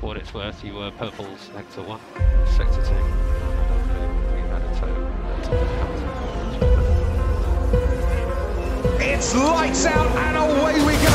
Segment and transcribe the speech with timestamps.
[0.00, 2.00] for what it's worth, you were Purple's Sector 1,
[2.56, 2.94] Sector 2.
[4.32, 5.04] We had a total
[8.98, 11.10] It's lights out and away we go.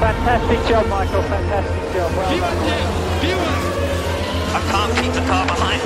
[0.00, 1.22] Fantastic job, Michael.
[1.22, 2.10] Fantastic job.
[2.16, 2.88] Well done.
[4.54, 5.82] I can't keep the car behind.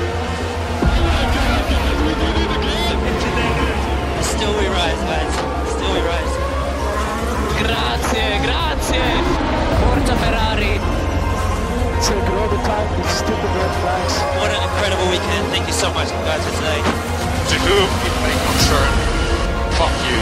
[4.23, 5.37] Still we rise, lads.
[5.73, 6.35] Still we rise.
[7.61, 9.57] Grazie, grazie.
[9.81, 10.86] Forza Ferrari.
[12.05, 13.01] Take all the time.
[13.01, 14.15] It's stupid red flags.
[14.39, 15.45] What an incredible weekend.
[15.49, 16.81] Thank you so much, guys, for today.
[17.51, 18.93] To whom it may concern,
[19.79, 20.21] fuck you.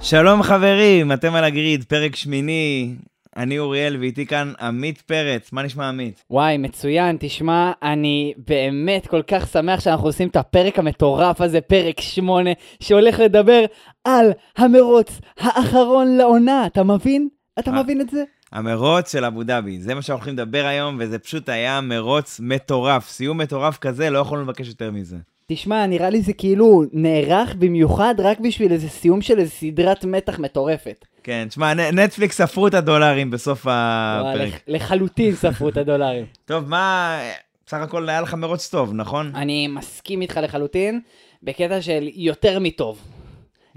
[0.00, 2.94] שלום חברים, אתם על הגריד, פרק שמיני.
[3.36, 5.52] אני אוריאל ואיתי כאן עמית פרץ.
[5.52, 6.24] מה נשמע עמית?
[6.30, 7.16] וואי, מצוין.
[7.20, 13.18] תשמע, אני באמת כל כך שמח שאנחנו עושים את הפרק המטורף הזה, פרק 8, שהולך
[13.18, 13.64] לדבר
[14.04, 16.66] על המרוץ האחרון לעונה.
[16.66, 17.28] אתה מבין?
[17.58, 17.82] אתה אה.
[17.82, 18.24] מבין את זה?
[18.52, 19.80] המרוץ של אבו דאבי.
[19.80, 23.08] זה מה שאנחנו הולכים לדבר היום, וזה פשוט היה מרוץ מטורף.
[23.08, 25.16] סיום מטורף כזה, לא יכולנו לבקש יותר מזה.
[25.46, 30.38] תשמע, נראה לי זה כאילו נערך במיוחד רק בשביל איזה סיום של איזה סדרת מתח
[30.38, 31.04] מטורפת.
[31.24, 34.40] כן, תשמע, נטפליקס ספרו את הדולרים בסוף הפרק.
[34.48, 36.24] לח- לחלוטין ספרו את הדולרים.
[36.44, 37.18] טוב, מה...
[37.66, 39.32] בסך הכל היה לך מרוץ טוב, נכון?
[39.34, 41.00] אני מסכים איתך לחלוטין,
[41.42, 42.98] בקטע של יותר מטוב.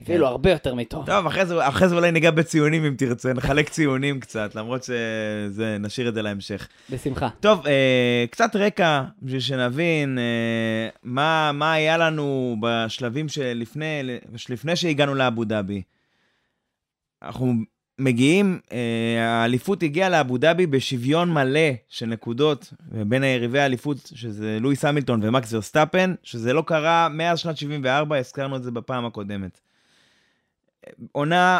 [0.04, 1.06] אפילו הרבה יותר מטוב.
[1.06, 5.78] טוב, אחרי זה, אחרי זה אולי ניגע בציונים אם תרצה, נחלק ציונים קצת, למרות שזה,
[5.80, 6.68] נשאיר את זה להמשך.
[6.90, 7.30] בשמחה.
[7.40, 10.24] טוב, אה, קצת רקע, בשביל שנבין אה,
[11.04, 14.02] מה, מה היה לנו בשלבים שלפני,
[14.36, 15.82] שלפני שהגענו לאבו דאבי.
[17.22, 17.54] אנחנו
[18.00, 24.86] מגיעים, אה, האליפות הגיעה לאבו דאבי בשוויון מלא של נקודות בין היריבי האליפות, שזה לואיס
[24.86, 29.60] המילטון ומקס ורסטאפן, שזה לא קרה מאז שנת 74, הזכרנו את זה בפעם הקודמת.
[31.12, 31.60] עונה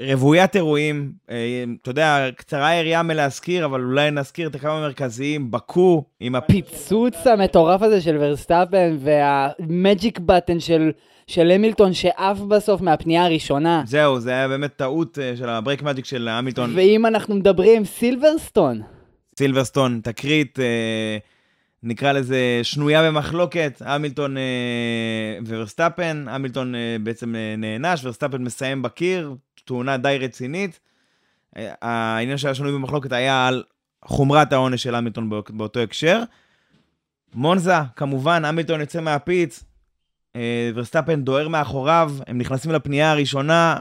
[0.00, 6.04] רוויית אירועים, אה, אתה יודע, קצרה היריעה מלהזכיר, אבל אולי נזכיר את הכמה מרכזיים, באקו
[6.20, 6.44] עם הפ...
[6.44, 10.90] הפיצוץ המטורף הזה של ורסטאפן וה magic button של,
[11.26, 13.82] של המילטון שעף בסוף מהפנייה הראשונה.
[13.86, 16.72] זהו, זה היה באמת טעות אה, של ה brake magic של המילטון.
[16.76, 18.82] ואם אנחנו מדברים, סילברסטון.
[19.38, 21.18] סילברסטון, תקרית, אה,
[21.82, 24.42] נקרא לזה שנויה במחלוקת, המילטון אה,
[25.46, 30.80] וורסטאפן, המילטון אה, בעצם אה, נענש, וורסטאפן מסיים בקיר, תאונה די רצינית.
[31.56, 33.62] אה, העניין שהיה שנוי במחלוקת היה על
[34.04, 36.22] חומרת העונש של המילטון בא- באותו הקשר.
[37.34, 39.64] מונזה, כמובן, המילטון יוצא מה pits,
[40.74, 43.76] ורסטאפן דוהר מאחוריו, הם נכנסים לפנייה הראשונה,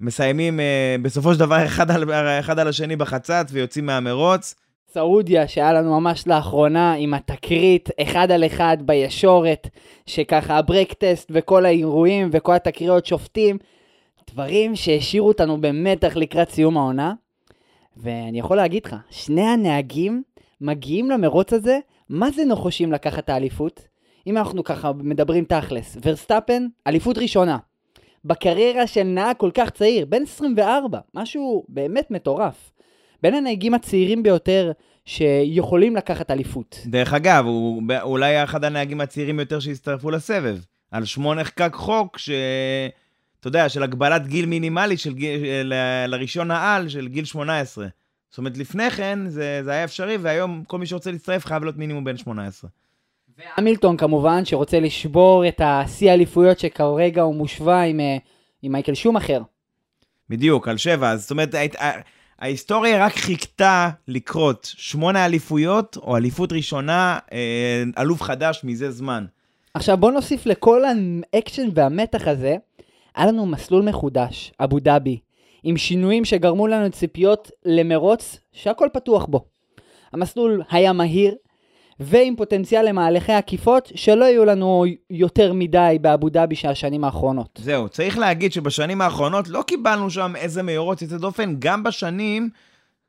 [0.00, 4.54] מסיימים אה, בסופו של דבר אחד על, אחד על השני בחצץ ויוצאים מהמרוץ.
[4.92, 9.68] סעודיה, שהיה לנו ממש לאחרונה עם התקרית אחד על אחד בישורת,
[10.06, 13.58] שככה ה brake test וכל האירועים וכל התקריות שופטים,
[14.30, 17.12] דברים שהשאירו אותנו במתח לקראת סיום העונה.
[17.96, 20.22] ואני יכול להגיד לך, שני הנהגים
[20.60, 21.78] מגיעים למרוץ הזה,
[22.08, 23.91] מה זה נחושים לקחת את האליפות?
[24.26, 27.58] אם אנחנו ככה מדברים תכלס, ורסטאפן, אליפות ראשונה.
[28.24, 32.70] בקריירה של נהג כל כך צעיר, בן 24, משהו באמת מטורף.
[33.22, 34.72] בין הנהגים הצעירים ביותר
[35.04, 36.78] שיכולים לקחת אליפות.
[36.86, 40.58] דרך אגב, הוא אולי אחד הנהגים הצעירים יותר שהצטרפו לסבב.
[40.90, 42.30] על שמו נחקק חוק ש...
[43.40, 47.86] אתה יודע, של הגבלת גיל מינימלית של גיל, ל- לרישיון העל של גיל 18.
[48.30, 51.76] זאת אומרת, לפני כן זה, זה היה אפשרי, והיום כל מי שרוצה להצטרף חייב להיות
[51.76, 52.70] מינימום בן 18.
[53.56, 58.16] המילטון כמובן, שרוצה לשבור את השיא האליפויות שכרגע הוא מושווה עם, אה,
[58.62, 59.42] עם מייקל שומאחר.
[60.30, 61.16] בדיוק, על שבע.
[61.16, 61.54] זאת אומרת,
[62.38, 69.24] ההיסטוריה רק חיכתה לקרות שמונה אליפויות, או אליפות ראשונה, אה, אלוף חדש מזה זמן.
[69.74, 70.82] עכשיו בוא נוסיף לכל
[71.34, 72.56] האקשן והמתח הזה,
[73.14, 75.18] היה לנו מסלול מחודש, אבו דאבי,
[75.62, 79.44] עם שינויים שגרמו לנו ציפיות למרוץ שהכל פתוח בו.
[80.12, 81.34] המסלול היה מהיר,
[82.04, 87.60] ועם פוטנציאל למהלכי עקיפות שלא היו לנו יותר מדי באבו דאבי של השנים האחרונות.
[87.62, 92.50] זהו, צריך להגיד שבשנים האחרונות לא קיבלנו שם איזה מהירות יוצאת דופן, גם בשנים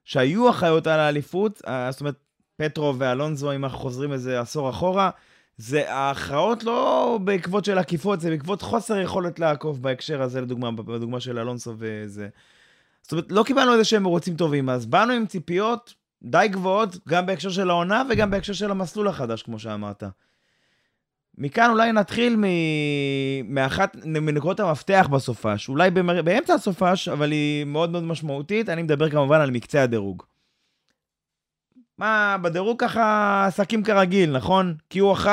[0.03, 2.15] שהיו אחריות על האליפות, אה, זאת אומרת,
[2.57, 5.09] פטרו ואלונזו, אם אנחנו חוזרים איזה עשור אחורה,
[5.57, 11.19] זה ההכרעות לא בעקבות של עקיפות, זה בעקבות חוסר יכולת לעקוף בהקשר הזה, לדוגמה, בדוגמה
[11.19, 12.27] של אלונסו וזה.
[13.01, 17.25] זאת אומרת, לא קיבלנו איזה שהם מרוצים טובים, אז באנו עם ציפיות די גבוהות, גם
[17.25, 20.03] בהקשר של העונה וגם בהקשר של המסלול החדש, כמו שאמרת.
[21.37, 22.43] מכאן אולי נתחיל מ...
[23.55, 26.21] מאחת מנקודות המפתח בסופש, אולי במר...
[26.21, 30.23] באמצע הסופש, אבל היא מאוד מאוד משמעותית, אני מדבר כמובן על מקצה הדירוג.
[31.97, 34.75] מה, בדירוג ככה עסקים כרגיל, נכון?
[34.93, 35.27] Q1,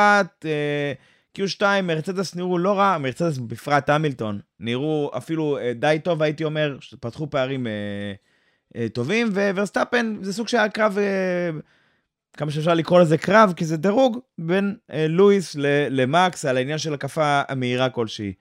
[0.44, 0.92] אה,
[1.38, 6.76] Q2, מרצדס נראו לא רע, מרצדס בפרט המילטון, נראו אפילו אה, די טוב, הייתי אומר,
[6.80, 8.12] שפתחו פערים אה,
[8.92, 11.50] טובים, וורסטאפן זה סוג שהיה קרב, אה,
[12.32, 15.56] כמה שאפשר לקרוא לזה קרב, כי זה דירוג בין אה, לואיס
[15.90, 18.32] למקס על העניין של הקפה המהירה כלשהי.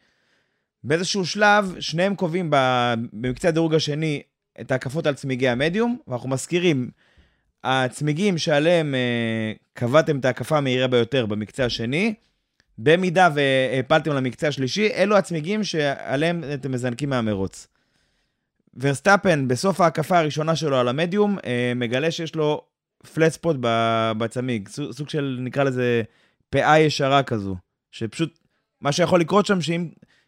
[0.83, 4.21] באיזשהו שלב, שניהם קובעים במקצה הדירוג השני
[4.61, 6.89] את ההקפות על צמיגי המדיום, ואנחנו מזכירים,
[7.63, 12.13] הצמיגים שעליהם אה, קבעתם את ההקפה המהירה ביותר במקצה השני,
[12.77, 17.67] במידה והפלתם למקצה השלישי, אלו הצמיגים שעליהם אתם מזנקים מהמרוץ.
[18.77, 22.61] ורסטאפן, בסוף ההקפה הראשונה שלו על המדיום, אה, מגלה שיש לו
[23.13, 23.55] פלט ספוט
[24.17, 26.01] בצמיג, סוג, של, נקרא לזה,
[26.49, 27.55] פאה ישרה כזו,
[27.91, 28.39] שפשוט,
[28.81, 29.87] מה שיכול לקרות שם, שאם,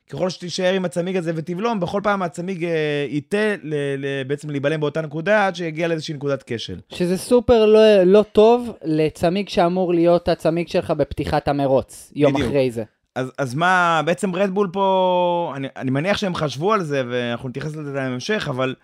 [0.09, 4.79] ככל שתישאר עם הצמיג הזה ותבלום, בכל פעם הצמיג אה, ייטה ל- ל- בעצם להיבלם
[4.79, 6.79] באותה נקודה, עד שיגיע לאיזושהי נקודת כשל.
[6.89, 12.47] שזה סופר לא, לא טוב לצמיג שאמור להיות הצמיג שלך בפתיחת המרוץ, יום בדיוק.
[12.47, 12.83] אחרי זה.
[13.16, 17.75] אז, אז מה, בעצם רדבול פה, אני, אני מניח שהם חשבו על זה, ואנחנו נתייחס
[17.75, 18.75] לזה בהמשך, אבל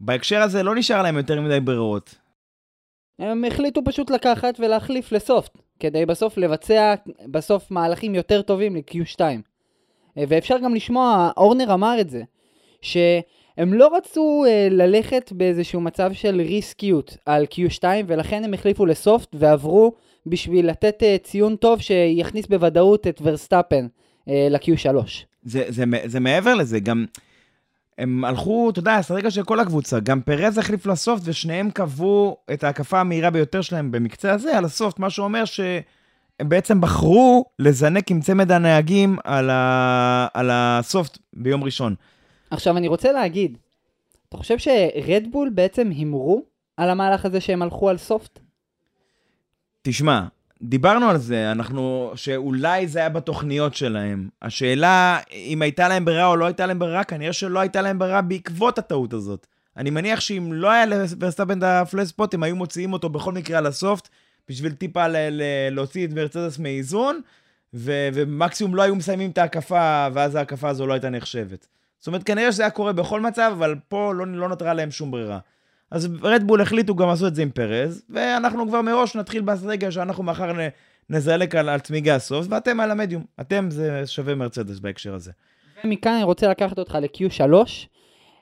[0.00, 2.14] בהקשר הזה לא נשאר להם יותר מדי ברירות.
[3.18, 6.94] הם החליטו פשוט לקחת ולהחליף לסופט, כדי בסוף לבצע
[7.26, 9.20] בסוף מהלכים יותר טובים ל-Q2.
[10.18, 12.22] אה, ואפשר גם לשמוע, אורנר אמר את זה,
[12.82, 19.28] שהם לא רצו אה, ללכת באיזשהו מצב של ריסקיות על Q2, ולכן הם החליפו לסופט
[19.32, 19.92] ועברו
[20.30, 23.86] בשביל לתת אה, ציון טוב שיכניס בוודאות את ורסטאפן
[24.28, 24.96] אה, ל-Q3.
[25.42, 27.04] זה, זה, זה מעבר לזה, גם
[27.98, 32.64] הם הלכו, אתה יודע, האסטרטגיה של כל הקבוצה, גם פרז החליף לסופט, ושניהם קבעו את
[32.64, 35.82] ההקפה המהירה ביותר שלהם במקצה הזה על הסופט, מה שאומר שהם
[36.42, 41.94] בעצם בחרו לזנק עם צמד הנהגים על, ה, על הסופט ביום ראשון.
[42.50, 43.58] עכשיו אני רוצה להגיד,
[44.28, 46.42] אתה חושב שרדבול בעצם הימרו
[46.76, 48.40] על המהלך הזה שהם הלכו על סופט?
[49.82, 50.22] תשמע,
[50.62, 54.28] דיברנו על זה, אנחנו, שאולי זה היה בתוכניות שלהם.
[54.42, 58.22] השאלה אם הייתה להם ברירה או לא הייתה להם ברירה, כנראה שלא הייתה להם ברירה
[58.22, 59.46] בעקבות הטעות הזאת.
[59.76, 63.66] אני מניח שאם לא היה לוורסטאפן את הפלספוט, הם היו מוציאים אותו בכל מקרה על
[63.66, 64.08] הסופט,
[64.48, 67.20] בשביל טיפה ל- ל- להוציא את מרצדס מאיזון,
[67.74, 71.66] ו- ומקסימום לא היו מסיימים את ההקפה, ואז ההקפה הזו לא הייתה נחשבת.
[71.98, 75.10] זאת אומרת, כנראה שזה היה קורה בכל מצב, אבל פה לא, לא נותרה להם שום
[75.10, 75.38] ברירה.
[75.90, 80.22] אז רדבול החליטו גם לעשות את זה עם פרז, ואנחנו כבר מראש נתחיל באסטרטגיה שאנחנו
[80.24, 80.52] מחר
[81.10, 83.24] נזלק על, על צמיגי הסוף, ואתם על המדיום.
[83.40, 85.32] אתם זה שווה מרצדס בהקשר הזה.
[85.84, 87.54] ומכאן אני רוצה לקחת אותך ל-Q3.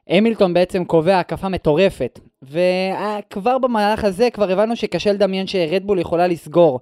[0.08, 6.80] המילטון בעצם קובע הקפה מטורפת, וכבר במהלך הזה כבר הבנו שקשה לדמיין שרדבול יכולה לסגור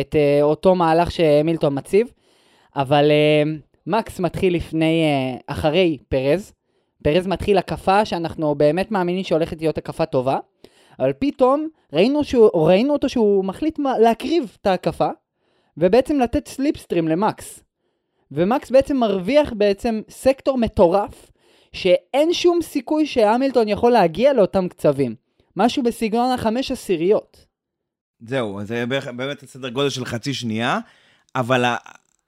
[0.00, 2.06] את uh, אותו מהלך שהמילטון מציב,
[2.76, 3.48] אבל uh,
[3.86, 5.04] מקס מתחיל לפני,
[5.38, 6.52] uh, אחרי פרז,
[7.02, 10.38] פרז מתחיל הקפה שאנחנו באמת מאמינים שהולכת להיות הקפה טובה,
[10.98, 15.08] אבל פתאום ראינו, שהוא, ראינו אותו שהוא מחליט להקריב את ההקפה,
[15.76, 17.60] ובעצם לתת סליפסטרים למקס.
[18.32, 21.30] ומקס בעצם מרוויח בעצם סקטור מטורף,
[21.72, 25.14] שאין שום סיכוי שהמילטון יכול להגיע לאותם קצבים.
[25.56, 27.46] משהו בסגנון החמש עשיריות.
[28.20, 28.84] זהו, זה
[29.16, 30.78] באמת סדר גודל של חצי שנייה,
[31.36, 31.64] אבל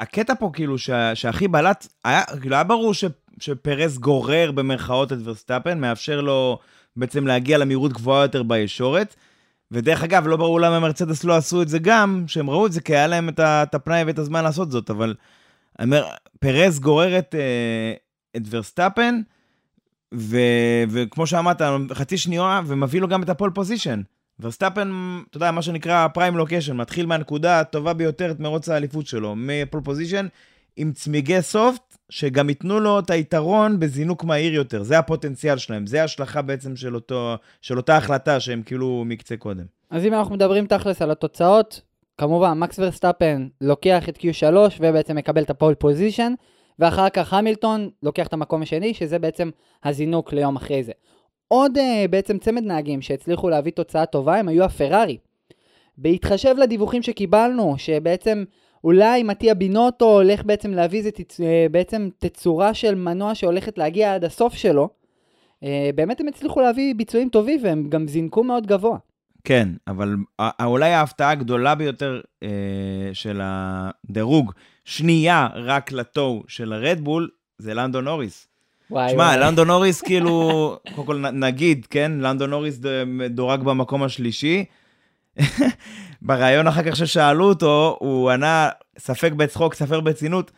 [0.01, 3.05] הקטע פה כאילו שה- שהכי בלט, היה, כאילו היה ברור ש,
[3.43, 6.59] שפרס גורר במרכאות את ורסטאפן, מאפשר לו
[6.97, 9.17] בעצם להגיע למהירות גבוהה יותר בישורת.
[9.71, 12.81] ודרך אגב, לא ברור למה מרצדס לא עשו את זה גם, שהם ראו את זה,
[12.81, 15.15] כי היה להם את הפנאי ואת הזמן לעשות זאת, אבל
[15.83, 16.05] אומר,
[16.41, 17.93] פרס גורר את, אה,
[18.37, 19.21] את ורסטאפן,
[20.15, 20.39] ו,
[20.91, 21.63] וכמו שאמרת,
[21.93, 24.03] חצי שנייה, ומביא לו גם את ה pole position.
[24.41, 24.91] ורסטאפן,
[25.31, 29.46] אתה יודע, מה שנקרא prime location, מתחיל מהנקודה הטובה ביותר את מרוץ האליפות שלו, מ
[29.46, 30.27] pole position,
[30.77, 34.83] עם צמיגי soft, שגם ייתנו לו את היתרון בזינוק מהיר יותר.
[34.83, 39.65] זה הפוטנציאל שלהם, זה ההשלכה בעצם של, אותו, של אותה החלטה שהם כאילו מקצה קודם.
[39.91, 41.81] אז אם אנחנו מדברים תכלס על התוצאות,
[42.19, 46.33] כמובן מקס ורסטאפן לוקח את Q3 ובעצם מקבל את הפול פוזיישן,
[46.79, 49.51] ואחר כך המילטון לוקח את המקום השני, שזה בעצם
[49.85, 50.93] הזינוק ליום אחרי זה.
[51.49, 55.19] עוד uh, בעצם צמד נהגים שהצליחו להביא תוצאה טובה הם היו הפרארי.
[55.99, 58.45] בהתחשב לדיווחים שקיבלנו, שבעצם
[58.85, 61.11] אולי מטיה בינוטו הולך בעצם להביא איזה.
[61.43, 64.89] אה, בעצם תצורה של מנוע שהולכת להגיע עד הסוף שלו,
[65.61, 68.99] uh, באמת הם הצליחו להביא ביצועים טובים והם גם זינקו מאוד גבוה.
[69.45, 70.17] כן, אבל
[70.65, 72.49] אולי ההפתעה הגדולה ביותר אה,
[73.13, 74.53] של הדירוג,
[74.85, 78.49] שנייה רק לטו של הרדבול, זה לנדון נוריס.
[78.91, 82.81] וואי שמע, לנדון נוריס כאילו, קודם כל נגיד, כן, לנדון נוריס
[83.31, 84.65] דורג במקום השלישי.
[86.23, 88.69] בריאיון אחר כך ששאלו אותו, הוא ענה,
[88.99, 90.51] ספק בצחוק, ספק ברצינות,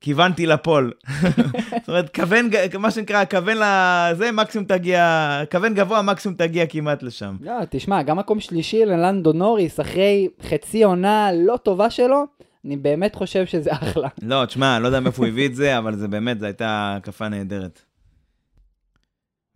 [0.00, 0.92] כיוונתי לפול.
[1.80, 7.36] זאת אומרת, כוון, מה שנקרא, כוון לזה, מקסימום תגיע, כוון גבוה, מקסימום תגיע כמעט לשם.
[7.40, 12.24] לא, תשמע, גם מקום שלישי ללנדו נוריס, אחרי חצי עונה לא טובה שלו,
[12.64, 14.08] אני באמת חושב שזה אחלה.
[14.22, 16.94] לא, תשמע, אני לא יודע מאיפה הוא הביא את זה, אבל זה באמת, זו הייתה
[16.96, 17.82] הקפה נהדרת.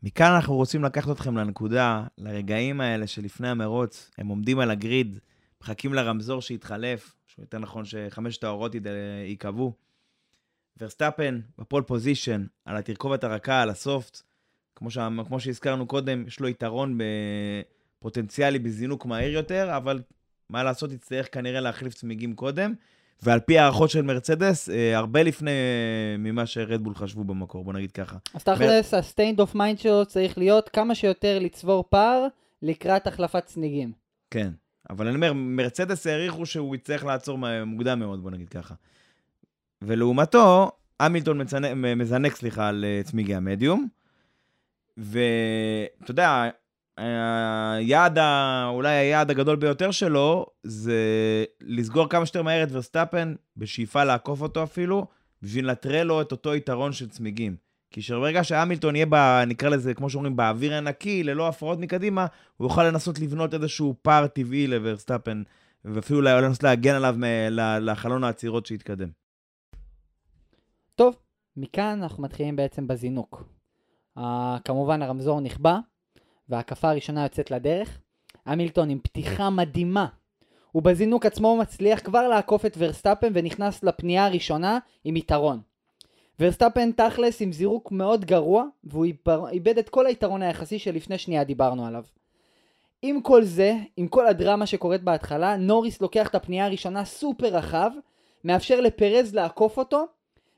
[0.03, 5.19] מכאן אנחנו רוצים לקחת אתכם לנקודה, לרגעים האלה שלפני המרוץ, הם עומדים על ה grid,
[5.61, 8.73] מחכים לרמזור שיתחלף, שהוא יותר נכון שחמשת האורות
[9.27, 9.73] ייכבו.
[10.81, 14.23] ורסטאפן ב pole position, על התרכובת הרכה, על ה soft,
[14.77, 14.99] כמו, ש...
[15.27, 16.99] כמו שהזכרנו קודם, יש לו יתרון
[17.99, 20.03] פוטנציאלי בזינוק מהיר יותר, אבל
[20.51, 22.75] מה לעשות, יצטרך כנראה להחליף צמיגים קודם.
[23.23, 27.93] ועל פי הערכות של מרצדס, אה, הרבה לפני אה, ממה שרדבול חשבו במקור, בוא נגיד
[27.93, 28.17] ככה.
[28.35, 32.27] אז תכלס, ה-state of mind שלו צריך להיות כמה שיותר לצבור פער
[32.63, 33.93] לקראת החלפת צניגים.
[34.31, 34.51] כן,
[34.91, 38.75] אבל אני אומר, מרצדס העריכו שהוא יצטרך לעצור מוקדם מאוד, בוא נגיד ככה.
[39.83, 40.71] ולעומתו,
[41.01, 41.41] המילטון
[41.97, 43.89] מזנק, סליחה, על אה, צמיגי המדיום.
[44.97, 46.49] ואתה יודע,
[46.97, 48.19] היעד.
[48.69, 50.95] אולי היעד הגדול ביותר שלו, זה
[51.61, 55.07] לסגור כמה שיותר מהר את ורסטאפן, בשאיפה לעקוף אותו אפילו,
[55.43, 57.57] בשביל לנטרל לו את אותו יתרון של צמיגים.
[57.91, 59.15] כי שברגע שהמילטון יהיה, ב,
[59.47, 62.27] נקרא לזה, כמו שאומרים, באוויר הנקי, ללא הפרעות מקדימה,
[62.57, 65.43] הוא יוכל לנסות לבנות איזשהו פער טבעי לוורסטאפן,
[65.85, 67.17] ואפילו לנסות להגן עליו
[67.81, 69.09] לחלון העצירות שיתקדם.
[70.95, 71.17] טוב,
[71.57, 73.45] מכאן אנחנו מתחילים בעצם בזינוק.
[74.19, 74.23] אה,
[74.65, 75.79] כמובן הרמזור נכבה,
[76.49, 77.99] וההקפה הראשונה יוצאת לדרך.
[78.47, 80.07] המילטון עם פתיחה מדהימה.
[80.75, 85.61] ובזינוק עצמו הוא מצליח כבר לעקוף את ורסטאפן ונכנס לפנייה הראשונה עם יתרון.
[86.41, 89.07] ורסטאפן תכלס עם זינוק מאוד גרוע, והוא
[89.51, 92.03] איבד את כל היתרון היחסי שלפני שנייה דיברנו עליו.
[93.03, 97.91] עם כל זה, עם כל הדרמה שקורית בהתחלה, נוריס לוקח את הפנייה הראשונה סופר רחב,
[98.45, 100.05] מאפשר לפרז לעקוף אותו,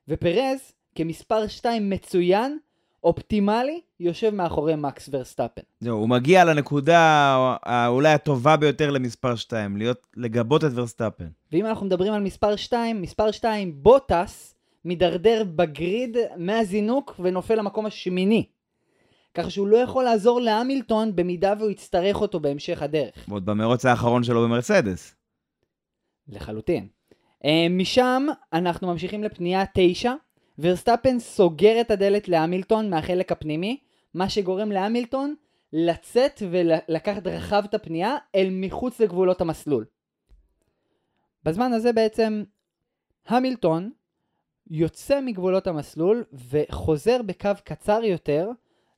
[0.09, 2.59] ופרז, כמספר 2 מצוין,
[3.05, 5.63] אופטימלי, יושב מאחורי מקס ורסטאפן.
[5.81, 7.57] זהו, הוא מגיע לנקודה
[7.89, 11.27] אולי הטובה ביותר למספר 2, להיות, לגבות את ורסטאפן.
[11.53, 17.87] ואם אנחנו מדברים על מספר 2, מספר 2 בוטס מידרדר ב grid מהזינוק ונופל למקום
[17.87, 18.47] השמיני.
[19.35, 23.25] ככה שהוא לא יכול לעזור להמילטון במידה והוא יצטרך אותו בהמשך הדרך.
[23.29, 25.15] ועוד במרוץ האחרון שלו במרצדס.
[26.29, 26.89] לחלוטין.
[27.45, 30.13] אה, משם אנחנו ממשיכים לפנייה 9.
[30.59, 33.81] ורסטאפן סוגר את הדלת להמילטון מהחלק הפנימי,
[34.15, 35.35] מה שגורם להמילטון
[35.73, 39.85] לצאת ולקחת רחב את הפנייה אל מחוץ לגבולות המסלול.
[41.45, 42.45] בזמן הזה בעצם
[43.27, 43.91] המילטון
[44.71, 48.51] יוצא מגבולות המסלול וחוזר בקו קצר יותר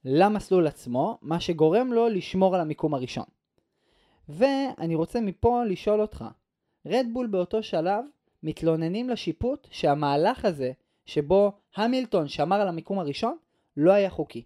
[0.04, 3.24] למסלול עצמו, מה שגורם לו לשמור על המיקום הראשון.
[4.28, 6.24] ואני רוצה מפה לשאול אותך,
[6.86, 8.04] רדבול באותו שלב
[8.42, 10.72] מתלוננים לשיפוט שהמהלך הזה
[11.06, 13.36] שבו המילטון שמר על המיקום הראשון
[13.76, 14.44] לא היה חוקי.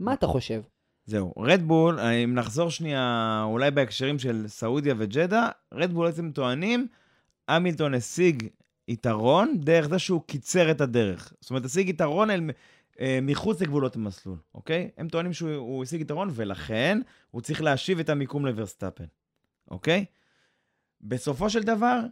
[0.00, 0.62] מה אתה חושב?
[1.06, 6.86] זהו, רדבול, אם נחזור שנייה, אולי בהקשרים של סעודיה וג'דה, רדבול בעצם טוענים,
[7.48, 8.48] המילטון השיג
[8.88, 11.32] יתרון דרך זה שהוא קיצר את הדרך.
[11.40, 12.50] זאת אומרת, השיג יתרון אל,
[13.00, 14.90] אה, מחוץ לגבולות המסלול, אוקיי?
[14.96, 16.98] הם טוענים שהוא הוא השיג יתרון, ולכן
[17.30, 19.04] הוא צריך להשיב את המיקום לוורסטאפן,
[19.70, 20.04] אוקיי?
[21.00, 22.06] בסופו של דבר, אה,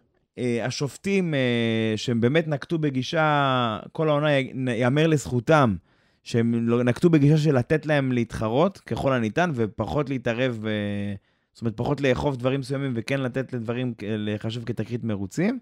[0.63, 4.31] השופטים אה, שהם באמת נקטו בגישה, כל העונה
[4.71, 5.77] ייאמר לזכותם,
[6.23, 11.15] שהם לא- נקטו בגישה של לתת להם להתחרות ככל הניתן, ופחות להתערב, אה,
[11.53, 15.59] זאת אומרת, פחות לאכוף דברים מסוימים וכן לתת לדברים, לחשב כתקרית מרוצים.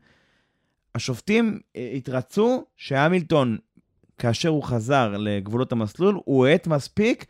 [0.95, 3.59] השופטים אה, התרצו שהמילטון,
[4.19, 7.27] כאשר הוא חזר לגבולות המסלול, הוא האט מספיק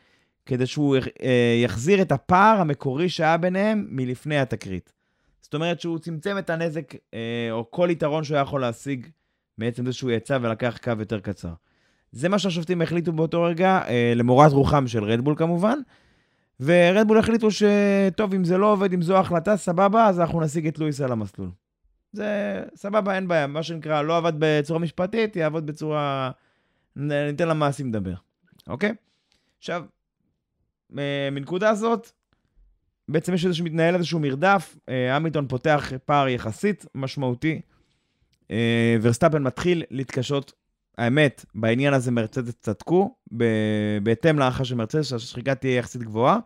[0.47, 4.93] כדי שהוא אה, יחזיר את הפער המקורי שהיה ביניהם מלפני התקרית.
[5.53, 9.07] זאת אומרת שהוא צמצם את הנזק, אה, או כל יתרון שהוא היה יכול להשיג
[9.59, 11.53] מעצם זה שהוא יצא ולקח קו יותר קצר.
[12.13, 15.79] זה מה שהשופטים החליטו באותו רגע, אה, למורת רוחם של רדבול כמובן.
[16.61, 20.79] ורדבול החליטו שטוב, אם זה לא עובד, אם זו ההחלטה, סבבה, אז אנחנו נשיג את
[20.79, 21.51] לואיס על המסלול.
[22.13, 23.47] זה סבבה, אין בעיה.
[23.47, 26.31] מה שנקרא, לא עבד בצורה משפטית, יעבוד בצורה...
[26.97, 28.15] ניתן למעשים לדבר,
[28.69, 28.93] אוקיי?
[29.59, 29.85] עכשיו,
[30.99, 32.13] אה, מנקודה הזאת,
[33.13, 37.61] בעצם יש איזשהו, מתנהל איזשהו מרדף, אה, המילטון פותח פער יחסית משמעותי,
[38.51, 40.53] אה, ורסטאפן מתחיל להתקשות.
[40.99, 43.17] האמת, בעניין הזה מרצדס צדקו,
[44.03, 46.39] בהתאם להערכה של מרצדס, שהשחיקה תהיה יחסית גבוהה,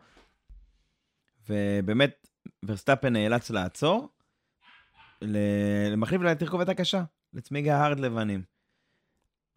[1.48, 2.28] ובאמת,
[2.64, 4.08] ורסטאפן נאלץ לעצור,
[5.22, 7.04] להחליף לתרכובת הקשה,
[7.34, 8.42] לצמיג ה hard לבנים.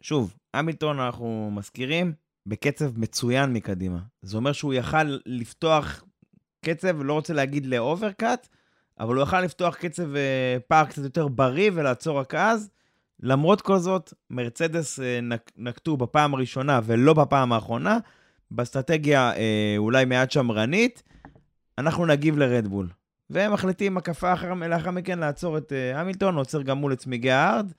[0.01, 2.13] שוב, המילטון, אנחנו מזכירים,
[2.45, 3.99] בקצב מצוין מקדימה.
[4.21, 6.03] זה אומר שהוא יכל לפתוח
[6.65, 8.47] קצב, לא רוצה להגיד ל overcut,
[8.99, 12.69] אבל הוא יכל לפתוח קצב אה, פער קצת יותר בריא ולעצור רק אז,
[13.19, 17.97] למרות כל זאת, מרצדס אה, נק- נקטו בפעם הראשונה ולא בפעם האחרונה,
[18.51, 21.03] באסטרטגיה אה, אולי מעט שמרנית,
[21.77, 22.87] אנחנו נגיב לרדבול.
[23.29, 27.71] והם מחליטים הקפה אחר, לאחר מכן לעצור את המילטון, עוצר גם מול את צמיגי הארד,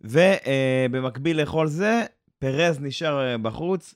[0.00, 2.02] ובמקביל לכל זה,
[2.38, 3.94] פרז נשאר בחוץ,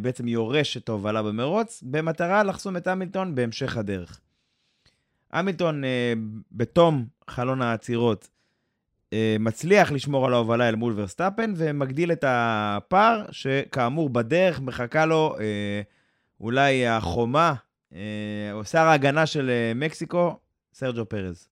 [0.00, 4.20] בעצם יורש את ההובלה במרוץ, במטרה לחסום את המילטון בהמשך הדרך.
[5.32, 6.12] המילטון, אה,
[6.52, 8.28] בתום חלון העצירות,
[9.12, 15.36] אה, מצליח לשמור על ההובלה אל מול ורסטאפן, ומגדיל את הפער, שכאמור בדרך מחכה לו
[15.40, 15.82] אה,
[16.40, 17.54] אולי החומה,
[17.94, 18.00] אה,
[18.52, 20.36] או שר ההגנה של אה, מקסיקו,
[20.74, 21.48] סרג'ו פרז.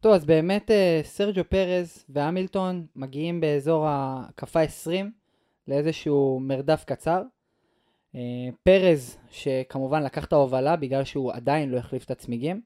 [0.00, 5.12] טוב, אז באמת אה, סרג'ו פרז והמילטון מגיעים באזור ההקפה 20
[5.68, 7.22] לאיזשהו מרדף קצר.
[8.14, 8.20] אה,
[8.62, 12.60] פרז, שכמובן לקח את ההובלה בגלל שהוא עדיין לא החליף את הצמיגים,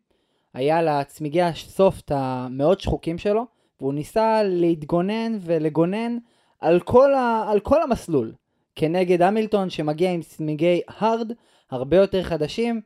[0.54, 3.46] היה לצמיגי הסופט המאוד שחוקים שלו,
[3.80, 6.18] והוא ניסה להתגונן ולגונן
[6.60, 7.44] על כל, ה...
[7.48, 8.32] על כל המסלול,
[8.74, 11.32] כנגד המילטון שמגיע עם צמיגי הארד
[11.70, 12.80] הרבה יותר חדשים,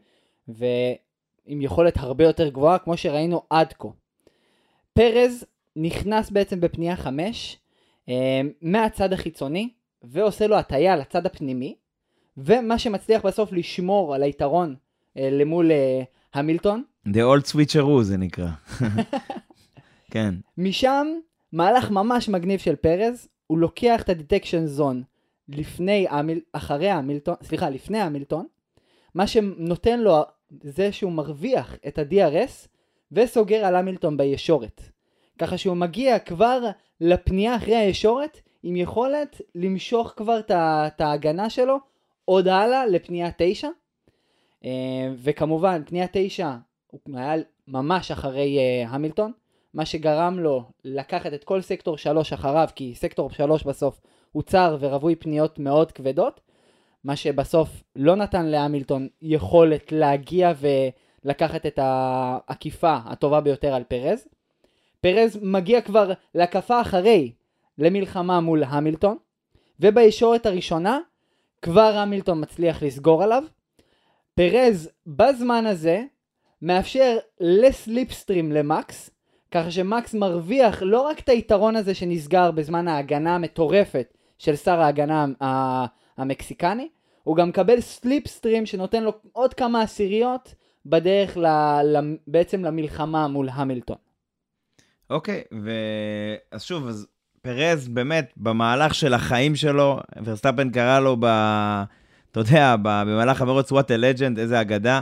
[0.49, 3.89] ועם יכולת הרבה יותר גבוהה, כמו שראינו עד כה.
[4.93, 5.45] פרז
[5.77, 7.59] נכנס בעצם בפנייה 5
[8.09, 9.69] אה, מהצד החיצוני
[10.03, 11.77] ועושה לו הטיה לצד הפנימי
[12.37, 14.75] ומה שמצליח בסוף לשמור על היתרון
[15.17, 16.03] אה, למול אה,
[16.35, 16.83] המילטון.
[17.09, 18.49] The old switcheroo זה נקרא.
[20.13, 20.35] כן.
[20.59, 21.07] משם
[21.53, 25.03] מהלך ממש מגניב של פרז, הוא לוקח את ה detection zone
[25.49, 26.41] לפני המיל...
[26.53, 28.47] אחרי המילטון, סליחה, לפני המילטון,
[29.15, 30.23] מה שנותן לו
[30.63, 32.69] זה שהוא מרוויח את ה-DRS
[33.13, 34.83] וסוגר על המילטון בישורת.
[35.39, 36.63] ככה שהוא מגיע כבר
[37.01, 41.77] לפנייה אחרי הישורת עם יכולת למשוך כבר את ההגנה שלו
[42.25, 43.69] עוד הלאה לפנייה 9.
[44.65, 44.71] אה,
[45.17, 46.51] וכמובן, פנייה 9
[46.87, 47.35] הוא היה
[47.69, 49.33] ממש אחרי אה, המילטון,
[49.75, 54.01] מה שגרם לו לקחת את כל סקטור 3 אחריו, כי סקטור 3 בסוף
[54.33, 56.41] הוא צר ורווי פניות מאוד כבדות,
[57.05, 60.53] מה שבסוף לא נתן להמילטון יכולת להגיע
[61.25, 64.29] ולקחת את העקיפה הטובה ביותר על פרז.
[65.01, 67.33] פרז מגיע כבר להקפה אחרי
[67.81, 69.17] למלחמה מול המילטון,
[69.81, 70.99] ובישורת הראשונה
[71.63, 73.43] כבר המילטון מצליח לסגור עליו.
[74.35, 76.05] פרז בזמן הזה
[76.63, 79.11] מאפשר לסליפסטרים למקס,
[79.51, 85.27] ככה שמקס מרוויח לא רק את היתרון הזה שנסגר בזמן ההגנה המטורפת של שר ההגנה
[86.17, 86.89] המקסיקני,
[87.23, 90.55] הוא גם מקבל slipstream שנותן לו עוד כמה עשיריות
[90.87, 91.47] בדרך ל,
[91.83, 93.97] ל, בעצם למלחמה מול המילטון.
[95.11, 95.71] אוקיי, ו...
[96.53, 97.07] אז שוב, אז
[97.43, 101.25] פרז באמת, במהלך של החיים שלו, ורסטאפן קרא לו ב...
[102.31, 102.83] אתה יודע, ב...
[102.83, 105.01] במהלך המרוץ what a legend, איזה אגדה.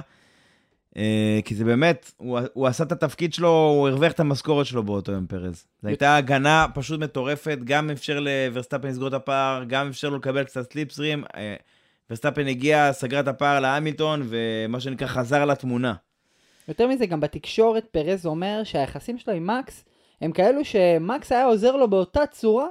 [0.96, 4.82] אה, כי זה באמת, הוא, הוא עשה את התפקיד שלו, הוא הרוויח את המשכורת שלו
[4.82, 5.66] באותו יום, פרז.
[5.82, 10.44] זו הייתה הגנה פשוט מטורפת, גם אפשר לוורסטאפן לסגור את הפער, גם אפשר לו לקבל
[10.44, 11.24] קצת slipstream.
[11.36, 11.56] אה,
[12.10, 15.94] ורסטאפן הגיע, סגר את הפער להמילטון, ומה שנקרא חזר לתמונה.
[16.68, 19.84] יותר מזה, גם בתקשורת פרז אומר שהיחסים שלו עם מקס
[20.20, 22.66] הם כאלו שמקס היה עוזר לו באותה צורה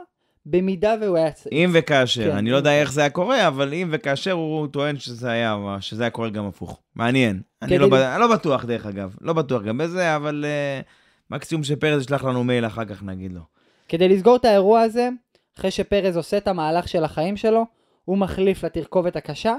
[0.46, 1.66] במידה והוא היה צעיר.
[1.66, 2.38] אם וכאשר, כן.
[2.38, 6.04] אני לא יודע איך זה היה קורה, אבל אם וכאשר הוא טוען שזה היה, שזה
[6.04, 6.82] היה קורה גם הפוך.
[6.96, 7.42] מעניין.
[7.62, 9.16] אני לא, אני לא בטוח, דרך אגב.
[9.22, 10.86] לא בטוח גם בזה, אבל אה,
[11.32, 13.42] מקסימום שפרז ישלח לנו מייל אחר כך, נגיד לו.
[13.88, 15.10] כדי לסגור את האירוע הזה,
[15.58, 17.66] אחרי שפרז עושה את המהלך של החיים שלו,
[18.06, 19.56] הוא מחליף לתרכובת הקשה,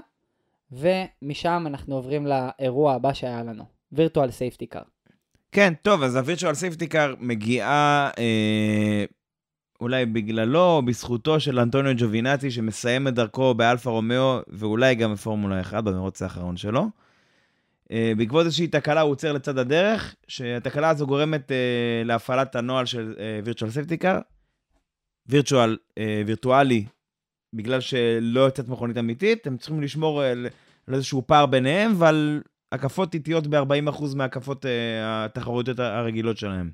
[0.72, 4.83] ומשם אנחנו עוברים לאירוע הבא שהיה לנו, virtual safety car.
[5.53, 9.05] כן, טוב, אז ה virtual safety car מגיעה אה,
[9.81, 15.61] אולי בגללו או בזכותו של אנטוניו ג'ובינאצי, שמסיים את דרכו באלפה רומאו, ואולי גם בפורמולה
[15.61, 16.87] 1 במרוץ האחרון שלו.
[17.93, 23.15] אה, בעקבות איזושהי תקלה הוא עוצר לצד הדרך, שהתקלה הזו גורמת אה, להפעלת הנוהל של
[23.45, 24.19] וירטואל סייפטי קאר.
[25.27, 25.77] וירטואל,
[26.27, 26.85] וירטואלי,
[27.53, 30.47] בגלל שלא יוצאת מכונית אמיתית, הם צריכים לשמור על,
[30.87, 32.41] על איזשהו פער ביניהם ועל
[32.72, 34.70] הקפות איטיות ב-40% מהקפות אה,
[35.24, 36.70] התחרותיות הרגילות שלהם.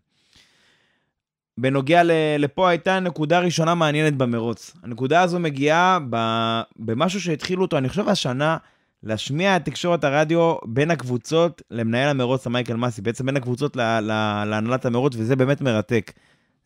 [1.59, 4.77] בנוגע ל- לפה הייתה נקודה ראשונה מעניינת במרוץ.
[4.83, 8.57] הנקודה הזו מגיעה ב- במשהו שהתחילו אותו, אני חושב השנה,
[9.03, 14.45] להשמיע את תקשורת הרדיו בין הקבוצות למנהל המרוץ, למייקל מסי, בעצם בין הקבוצות ל- ל-
[14.45, 16.13] להנהלת המרוץ, וזה באמת מרתק.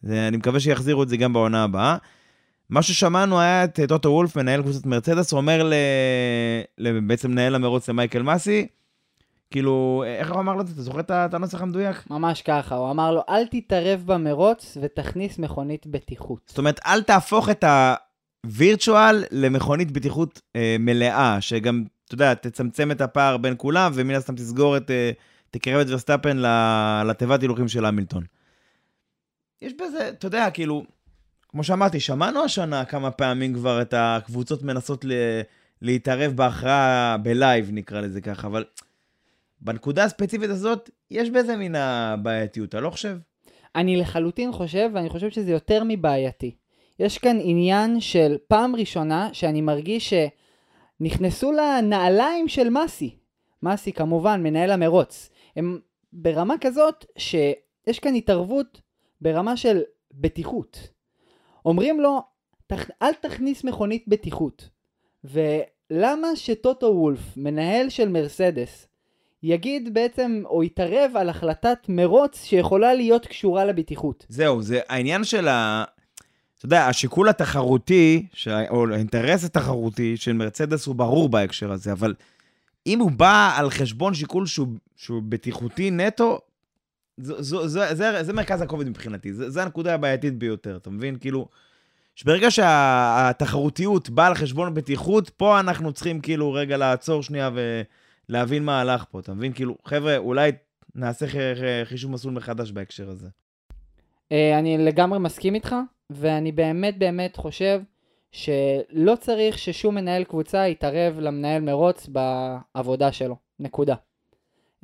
[0.02, 1.96] זה, אני מקווה שיחזירו את זה גם בעונה הבאה.
[2.70, 5.70] מה ששמענו היה את טוטו וולף, מנהל קבוצת מרצדס, אומר.
[6.78, 7.00] ל...
[7.06, 8.66] בעצם מנהל המרוץ למייקל מסי,
[9.50, 10.72] כאילו, איך הוא אמר לו את זה?
[10.72, 12.11] אתה זוכר את הנוסח המדויק?
[12.11, 16.40] ממש ככה, הוא אמר לו, אל תתערב במרוץ ותכניס מכונית בטיחות.
[16.46, 17.64] זאת אומרת, אל תהפוך את
[18.44, 24.34] הווירטואל למכונית בטיחות אה, מלאה, שגם, אתה יודע, תצמצם את הפער בין כולם, ומן הסתם
[24.34, 25.11] תסגור את, אה,
[25.50, 28.24] תקרב את ורסטאפן ל- לתיבת הילוכים של המילטון.
[29.62, 30.84] יש בזה, אתה יודע, כאילו,
[31.48, 35.12] כמו שאמרתי, שמענו השנה כמה פעמים כבר את הקבוצות מנסות ל...
[35.82, 38.64] להתערב בהכרעה ב live, נקרא לזה ככה, אבל
[39.61, 43.16] בנקודה הספציפית הזאת, יש בזה מן הבעייתיות, אתה לא חושב?
[43.77, 46.55] אני לחלוטין חושב, ואני חושב שזה יותר מבעייתי.
[46.99, 50.14] יש כאן עניין של פעם ראשונה שאני מרגיש
[51.01, 53.16] שנכנסו לנעליים של מסי.
[53.62, 55.31] מסי כמובן, מנהל המרוץ.
[55.57, 55.81] הם
[56.12, 58.81] ברמה כזאת שיש כאן התערבות
[59.21, 60.88] ברמה של בטיחות.
[61.64, 62.21] אומרים לו,
[62.73, 64.68] "תכ- אל תכניס מכונית בטיחות.
[65.25, 68.88] ולמה שטוטו וולף, מנהל של מרסדס,
[69.42, 74.27] יגיד בעצם, או יתערב על החלטת מרוץ שיכולה להיות קשורה לבטיחות?
[74.29, 75.85] זהו, זה העניין של ה...
[76.59, 78.48] אתה יודע, השיקול התחרותי, ש...
[78.48, 82.14] או האינטרס התחרותי של מרצדס הוא ברור בהקשר הזה, אבל
[82.87, 86.40] אם הוא בא על חשבון שיקול שהוא, שהוא בטיחותי נטו,
[87.16, 91.16] זה, זה, זה, זה, זה מרכז הכובד מבחינתי, זה, זה הנקודה הבעייתית ביותר, אתה מבין?
[91.18, 91.48] כאילו,
[92.14, 97.51] שברגע שהתחרותיות באה על חשבון בטיחות, פה אנחנו צריכים כאילו רגע לעצור שנייה
[98.28, 99.52] ולהבין מה הלך פה, אתה מבין?
[99.52, 100.52] כאילו, חבר'ה, אולי
[100.94, 101.26] נעשה
[101.84, 103.28] חישוב מסלול מחדש בהקשר הזה.
[104.32, 105.74] אה, אני לגמרי מסכים איתך,
[106.10, 107.80] ואני באמת באמת חושב
[108.32, 113.36] שלא צריך ששום מנהל קבוצה יתערב למנהל מרוץ בעבודה שלו.
[113.60, 113.94] נקודה.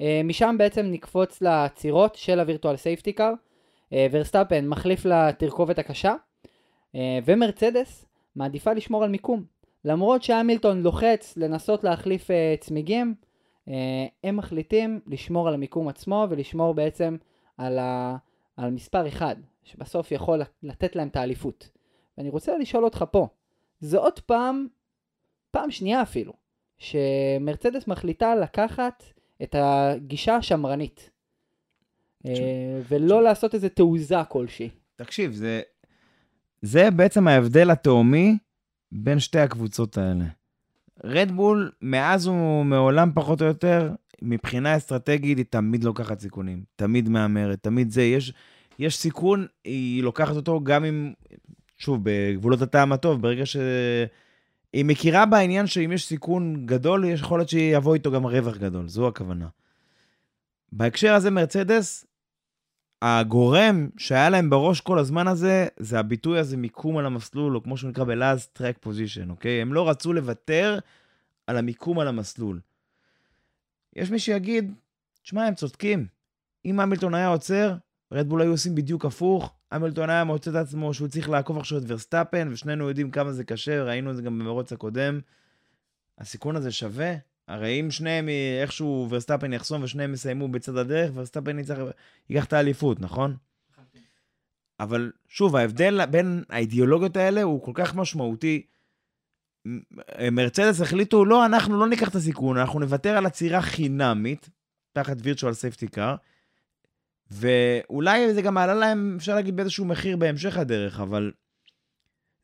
[0.00, 3.32] אה, משם בעצם נקפוץ לעצירות של ה virtual safety car.
[4.10, 6.14] ורסטאפן מחליף לתרכובת הקשה,
[6.94, 9.44] אה, ומרצדס מעדיפה לשמור על מיקום.
[9.84, 12.28] למרות שהמילטון לוחץ לנסות להחליף
[12.60, 13.14] צמיגים,
[14.24, 17.16] הם מחליטים לשמור על המיקום עצמו ולשמור בעצם
[17.56, 18.16] על, ה,
[18.56, 21.68] על מספר אחד, שבסוף יכול לתת להם את האליפות.
[22.18, 23.28] ואני רוצה לשאול אותך פה,
[23.80, 24.66] זה עוד פעם,
[25.50, 26.32] פעם שנייה אפילו,
[26.78, 29.04] שמרצדס מחליטה לקחת
[29.42, 31.10] את הגישה השמרנית,
[32.26, 34.70] אה, ולא לעשות איזה תעוזה כלשהי.
[34.96, 35.62] תקשיב, זה,
[36.62, 38.38] זה בעצם ההבדל התהומי
[38.92, 40.24] בין שתי הקבוצות האלה.
[41.04, 46.62] רדבול, מאז ומעולם פחות או יותר, מבחינה אסטרטגית היא תמיד לוקחת סיכונים.
[46.76, 48.02] תמיד מהמרת, תמיד זה.
[48.02, 48.32] יש,
[48.78, 51.12] יש סיכון, היא לוקחת אותו גם אם,
[51.78, 53.56] שוב, בגבולות הטעם הטוב, ברגע ש...
[54.72, 58.88] היא מכירה בעניין שאם יש סיכון גדול, יש יכול להיות שיבוא איתו גם רווח גדול,
[58.88, 59.48] זו הכוונה.
[60.72, 62.06] בהקשר הזה, מרצדס,
[63.02, 67.76] הגורם שהיה להם בראש כל הזמן הזה, זה הביטוי הזה מיקום על המסלול, או כמו
[67.76, 69.62] שהוא נקרא בלעז טרק פוזיישן, אוקיי?
[69.62, 70.78] הם לא רצו לוותר
[71.46, 72.60] על המיקום על המסלול.
[73.96, 74.74] יש מי שיגיד,
[75.22, 76.06] תשמע, הם צודקים.
[76.64, 77.76] אם המילטון היה עוצר,
[78.12, 79.52] רדבול היו עושים בדיוק הפוך.
[79.70, 83.44] המילטון היה מוצא את עצמו שהוא צריך לעקוף עכשיו את ורסטאפן, ושנינו יודעים כמה זה
[83.44, 85.20] קשה, ראינו את זה גם במרוץ הקודם.
[86.18, 87.14] הסיכון הזה שווה?
[87.48, 88.28] הרי אם שניהם
[88.62, 91.78] איכשהו ורסטאפן יחסום ושניהם יסיימו בצד הדרך, ורסטאפן יצטרך,
[92.30, 93.36] ייקח את האליפות, נכון?
[94.80, 98.66] אבל שוב, ההבדל בין האידיאולוגיות האלה הוא כל כך משמעותי.
[100.32, 104.48] מרצדס החליטו, לא, אנחנו לא ניקח את הסיכון, אנחנו נוותר על עצירה חינמית,
[104.92, 106.16] תחת וירטואל סייפטי קאר,
[107.30, 111.32] ואולי זה גם עלה להם, אפשר להגיד, באיזשהו מחיר בהמשך הדרך, אבל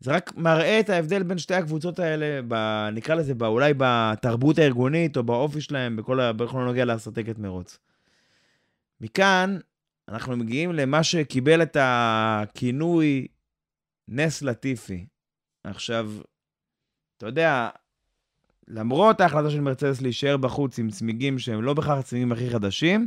[0.00, 2.54] זה רק מראה את ההבדל בין שתי הקבוצות האלה, ב,
[2.92, 7.78] נקרא לזה, ב, אולי בתרבות הארגונית או באופי שלהם, בכל, בכל הנוגע לאסטרטגיית מרוץ.
[9.00, 9.58] מכאן,
[10.08, 13.26] אנחנו מגיעים למה שקיבל את הכינוי
[14.08, 15.06] ניקולס לטיפי.
[15.64, 16.10] עכשיו,
[17.16, 17.68] אתה יודע,
[18.68, 23.06] למרות ההחלטה של מרצדס להישאר בחוץ עם צמיגים שהם לא בהכרח הצמיגים הכי חדשים,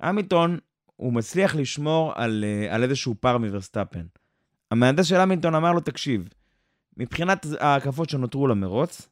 [0.00, 0.58] המילטון,
[0.96, 4.06] הוא מצליח לשמור על, אה, על איזשהו פער מוורסטאפן.
[4.70, 6.28] המהנדס של המילטון אמר לו, תקשיב,
[6.96, 9.08] מבחינת ההקפות שנותרו למרוץ,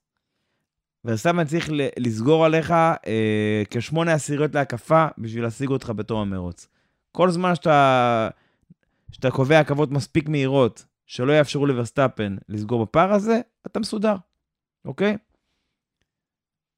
[1.05, 6.69] ורסטאפן צריך לסגור עליך אה, כשמונה עשיריות להקפה בשביל להשיג אותך בתום המרוץ.
[7.13, 8.29] כל זמן שאתה,
[9.13, 14.17] שאתה קובע עקבות מספיק מהירות שלא יאפשרו לווסטאפן לסגור בפער הזה, אתה מסודר,
[14.85, 15.17] אוקיי?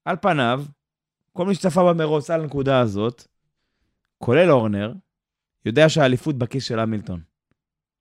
[0.05, 0.63] על פניו,
[1.33, 3.27] כל מי שצפה במרוץ על הנקודה הזאת,
[4.17, 4.93] כולל אורנר,
[5.65, 7.21] יודע שהאליפות בכיס של המילטון.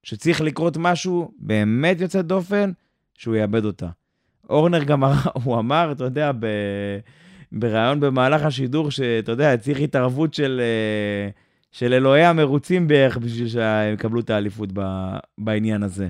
[0.07, 2.73] שצריך לקרות משהו באמת יוצא דופן,
[3.15, 3.89] שהוא יאבד אותה.
[4.51, 5.05] אורנר גם
[5.45, 6.47] הוא אמר, אתה יודע, ב...
[7.53, 11.31] בריאיון במהלך השידור, שאתה יודע, צריך התערבות של, אה,
[11.73, 14.81] של אלוהי המרוצים בערך בשביל שהם יקבלו את האליפות ב...
[15.39, 16.09] בעניין הזה.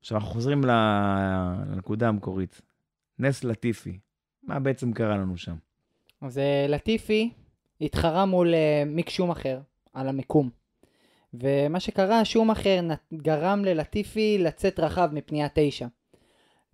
[0.00, 2.60] עכשיו, אנחנו חוזרים לנקודה המקורית.
[3.18, 3.98] נס לטיפי.
[4.42, 5.54] מה בעצם קרה לנו שם?
[6.20, 7.32] אז אה, לטיפי
[7.80, 9.60] התחרה מול אה, מיק שומאחר
[9.92, 10.61] על המיקום.
[11.34, 15.86] ומה שקרה, שומאחר נת- גרם ללטיפי לצאת רחב מפנייה 9.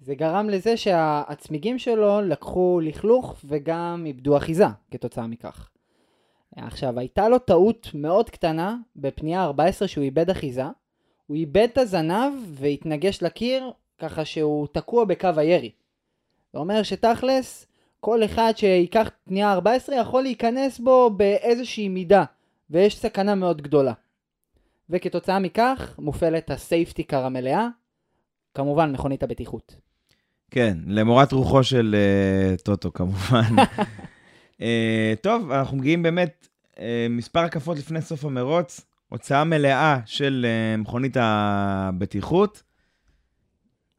[0.00, 5.70] זה גרם לזה שהצמיגים שלו לקחו לכלוך וגם איבדו אחיזה כתוצאה מכך.
[6.56, 10.64] עכשיו, הייתה לו טעות מאוד קטנה בפנייה 14 שהוא איבד אחיזה.
[11.26, 15.70] הוא איבד את הזנב והתנגש לקיר, ככה שהוא תקוע בקו הירי.
[16.52, 17.66] זה אומר שתכלס,
[18.00, 22.24] כל אחד שייקח פנייה 14 יכול להיכנס בו באיזושהי מידה,
[22.70, 23.92] ויש סכנה מאוד גדולה.
[24.90, 27.68] וכתוצאה מכך מופעלת הסייפטי קאר המלאה,
[28.54, 29.74] כמובן מכונית הבטיחות.
[30.50, 31.96] כן, למורת רוחו של
[32.58, 33.56] אה, טוטו כמובן.
[34.52, 34.62] אה,
[35.22, 36.78] טוב, אנחנו מגיעים באמת אה,
[37.10, 42.62] מספר הקפות לפני סוף המרוץ, הוצאה מלאה של אה, מכונית הבטיחות.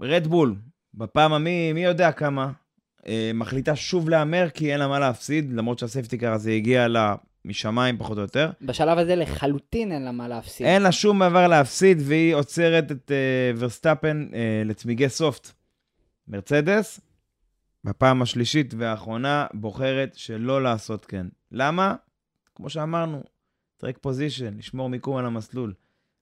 [0.02, 0.56] רדבול,
[0.94, 2.52] בפעם המי מי יודע כמה,
[3.00, 6.88] אה, מחליטה שוב להמר כי אין לה מה להפסיד, למרות שה safety car הזה הגיע
[6.88, 8.52] לה משמיים פחות או יותר.
[8.62, 10.68] בשלב הזה לחלוטין אין לה מה להפסיד.
[10.68, 14.36] אין לה שום דבר להפסיד, והיא עוצרת את אה, ורסטאפן אה,
[14.68, 15.52] לצמיגי soft.
[16.28, 17.00] מרצדס,
[17.84, 21.28] בפעם השלישית והאחרונה, בוחרת שלא לעשות כן.
[21.52, 21.96] למה?
[22.56, 23.24] כמו שאמרנו,
[23.78, 25.74] track position, לשמור מיקום על המסלול.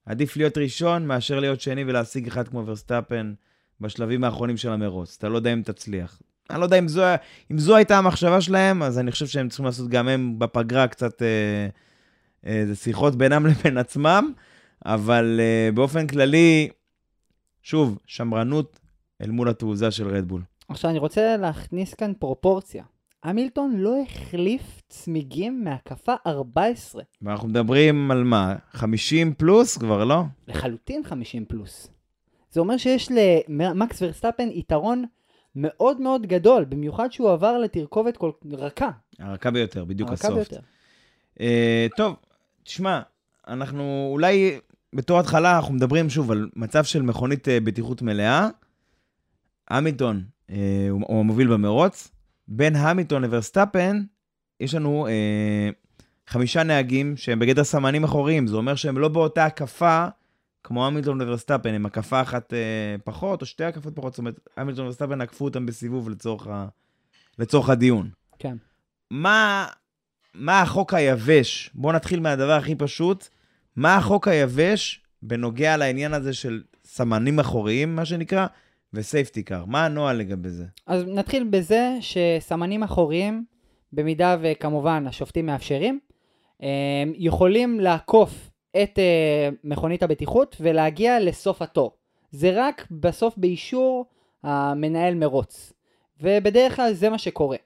[0.06, 3.34] עדיף להיות ראשון מאשר להיות שני ולהשיג אחד כמו ורסטאפן
[3.82, 5.15] בשלבים האחרונים של המרוץ.
[5.17, 6.21] אתה לא יודע אם תצליח.
[6.49, 7.03] אני לא יודע אם זו,
[7.51, 11.21] אם זו הייתה המחשבה שלהם, אז אני חושב שהם צריכים לעשות גם הם בפגרה קצת
[11.21, 11.67] אה,
[12.45, 14.31] אה, שיחות בינם לבין עצמם,
[14.86, 16.69] אבל אה, באופן כללי,
[17.62, 18.79] שוב, שמרנות
[19.21, 20.41] אל מול התעוזה של רדבול.
[20.69, 22.83] עכשיו אני רוצה להכניס כאן פרופורציה.
[23.23, 27.03] המילטון לא החליף צמיגים מהקפה 14.
[27.21, 28.55] ואנחנו מדברים על מה?
[28.71, 30.23] 50 פלוס כבר, לא?
[30.47, 31.88] לחלוטין 50 פלוס.
[32.51, 33.10] זה אומר שיש
[33.47, 35.05] למקס ורסטאפן יתרון
[35.58, 38.89] מאוד מאוד גדול, במיוחד שהוא עבר לתרכובת כל רכה.
[39.20, 40.50] הרכה ביותר, בדיוק הרכה ה soft.
[40.50, 40.60] ביותר.
[41.39, 42.15] אה, טוב,
[42.63, 43.02] תשמע,
[43.48, 44.60] אנחנו אולי
[44.93, 48.48] בתור התחלה אנחנו מדברים שוב על מצב של מכונית אה, בטיחות מלאה.
[49.67, 52.12] המילטון אה, הוא, הוא המוביל במרוץ.
[52.48, 54.04] בין המילטון לוורסטאפן
[54.60, 55.70] יש לנו אה,
[56.28, 58.48] חמישה נהגים שהם בגדר סמנים אחוריים.
[58.48, 60.06] זה אומר שהם לא באותה הקפה
[60.67, 64.13] כמו המילטון וורסטאפן, הם הקפה אחת אה, פחות או שתי הקפות פחות.
[64.13, 66.67] זאת אומרת, המילטון וורסטאפן עקפו אותם בסיבוב לצורך, ה,
[67.39, 68.10] לצורך הדיון.
[68.39, 68.58] כן.
[69.12, 69.67] מה,
[70.34, 71.69] מה החוק היבש?
[71.73, 73.27] בואו נתחיל מהדבר הכי פשוט.
[73.75, 78.47] מה החוק היבש בנוגע לעניין הזה של סמנים אחוריים, מה שנקרא,
[78.93, 79.65] וסייפטי קאר?
[79.65, 80.65] מה הנוהל לגבי זה?
[80.88, 83.43] אז נתחיל בזה שסמנים אחוריים,
[83.93, 85.99] במידה וכמובן השופטים מאפשרים,
[86.60, 88.49] הם יכולים לעקוף
[88.84, 91.91] את אה, מכונית הבטיחות ולהגיע לסוף התור.
[92.32, 94.06] זה רק בסוף באישור
[94.43, 95.73] המנהל מרוץ.
[96.21, 97.58] ובדרך כלל זה מה שקורה.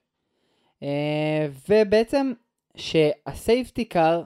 [0.84, 2.34] אה, ובעצם
[2.76, 4.24] שהסייפטי קאר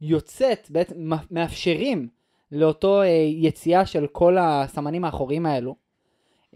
[0.00, 2.08] יוצאת, בעצם מאפשרים
[2.52, 5.74] לאותו אה, יציאה של כל הסמנים האחוריים האלו.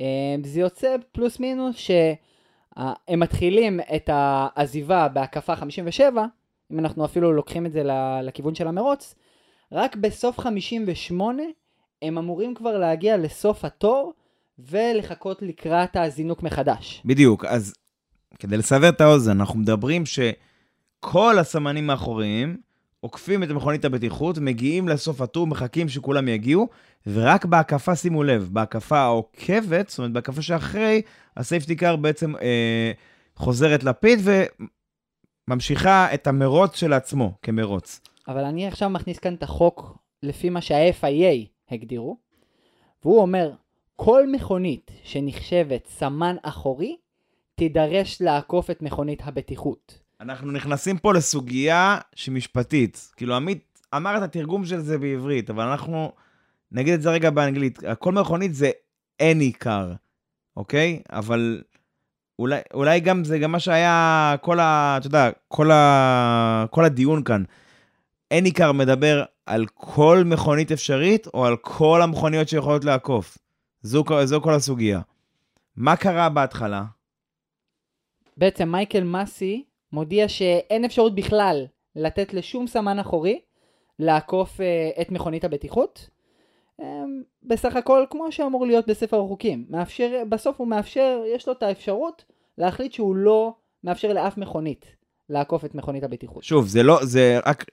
[0.00, 6.24] אה, זה יוצא פלוס מינוס שהם מתחילים את העזיבה בהקפה 57,
[6.72, 7.82] אם אנחנו אפילו לוקחים את זה
[8.22, 9.14] לכיוון של המרוץ,
[9.74, 11.42] רק בסוף 58
[12.02, 14.12] הם אמורים כבר להגיע לסוף התור
[14.58, 17.02] ולחכות לקראת הזינוק מחדש.
[17.04, 17.74] בדיוק, אז
[18.38, 22.56] כדי לסבר את האוזן, אנחנו מדברים שכל הסמנים האחוריים
[23.00, 26.68] עוקפים את מכונית הבטיחות, מגיעים לסוף הטור, מחכים שכולם יגיעו,
[27.06, 31.02] ורק בהקפה, שימו לב, בהקפה העוקבת, זאת אומרת, בהקפה שאחרי,
[31.36, 32.92] הסייפטי קאר בעצם אה,
[33.36, 34.18] חוזרת לפיד
[35.48, 38.00] וממשיכה את המרוץ של עצמו כמרוץ.
[38.28, 42.16] אבל אני עכשיו מכניס כאן את החוק לפי מה שה-FIA הגדירו,
[43.04, 43.52] והוא אומר,
[43.96, 46.96] כל מכונית שנחשבת סמן אחורי,
[47.54, 49.98] תידרש לעקוף את מכונית הבטיחות.
[50.20, 53.10] אנחנו נכנסים פה לסוגיה שהיא משפטית.
[53.16, 56.12] כאילו, עמית אמר את התרגום של זה בעברית, אבל אנחנו
[56.72, 57.78] נגיד את זה רגע באנגלית.
[57.98, 58.70] כל מכונית זה
[59.22, 59.96] any car,
[60.56, 61.02] אוקיי?
[61.10, 61.62] אבל
[62.38, 64.96] אולי, אולי גם זה גם מה שהיה כל ה...
[64.98, 67.42] אתה יודע, כל, ה, כל הדיון כאן.
[68.58, 73.38] Car מדבר על כל מכונית אפשרית, או על כל המכוניות שיכולות לעקוף.
[73.82, 75.00] זו, זו כל הסוגיה.
[75.76, 76.84] מה קרה בהתחלה?
[78.36, 81.66] בעצם מייקל מסי מודיע שאין אפשרות בכלל
[81.96, 83.40] לתת לשום סמן אחורי
[83.98, 86.10] לעקוף uh, את מכונית הבטיחות.
[86.80, 86.84] Um,
[87.42, 89.66] בסך הכל כמו שאמור להיות בספר החוקים.
[89.68, 92.24] מאפשר, בסוף הוא מאפשר, יש לו את האפשרות
[92.58, 94.86] להחליט שהוא לא מאפשר לאף מכונית
[95.28, 96.42] לעקוף את מכונית הבטיחות.
[96.42, 97.64] שוב, זה לא, זה רק,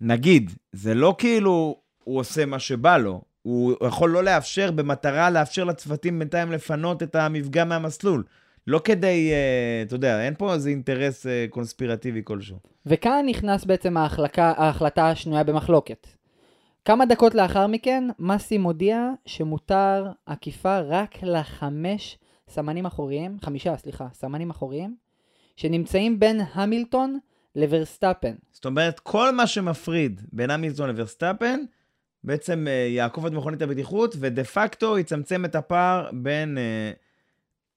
[0.00, 3.20] נגיד, זה לא כאילו הוא עושה מה שבא לו.
[3.42, 8.24] הוא יכול לא לאפשר במטרה לאפשר לצוותים בינתיים לפנות את המפגע מהמסלול.
[8.66, 12.56] לא כדי, uh, אתה יודע, אין פה איזה אינטרס uh, קונספירטיבי כלשהו.
[12.86, 16.06] וכאן נכנס בעצם ההחלקה, ההחלטה השנויה במחלוקת.
[16.84, 24.50] כמה דקות לאחר מכן, מסי מודיע שמותר עקיפה רק לחמש סמנים אחוריים, חמישה, סליחה, סמנים
[24.50, 24.94] אחוריים,
[25.56, 27.18] שנמצאים בין המילטון
[27.56, 28.34] לוורסטאפן.
[28.52, 31.60] זאת אומרת, כל מה שמפריד בין המילטון לוורסטאפן,
[32.24, 36.92] בעצם אה, יעקוף את מכונית הבטיחות, ודה פקטו יצמצם את הפער בין אה,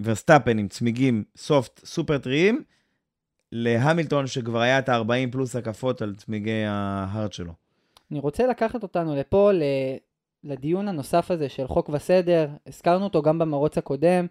[0.02, 2.64] ורסטאפן עם צמיגים soft סופר טריים,
[3.52, 7.54] להמילטון שכבר היה את ה-40 פלוס הקפות על צמיגי ה hard שלו.
[8.12, 9.64] אני רוצה לקחת אותנו לפה, ל...
[10.44, 12.50] לדיון הנוסף הזה של חוק וסדר.
[12.68, 14.28] הזכרנו אותו גם במרוץ הקודם,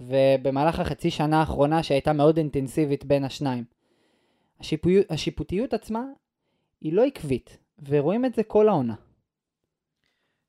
[0.00, 3.64] ובמהלך החצי שנה האחרונה שהייתה מאוד אינטנסיבית בין השניים.
[4.64, 6.02] השיפוטיות, השיפוטיות עצמה
[6.80, 8.94] היא לא עקבית, ורואים את זה כל העונה.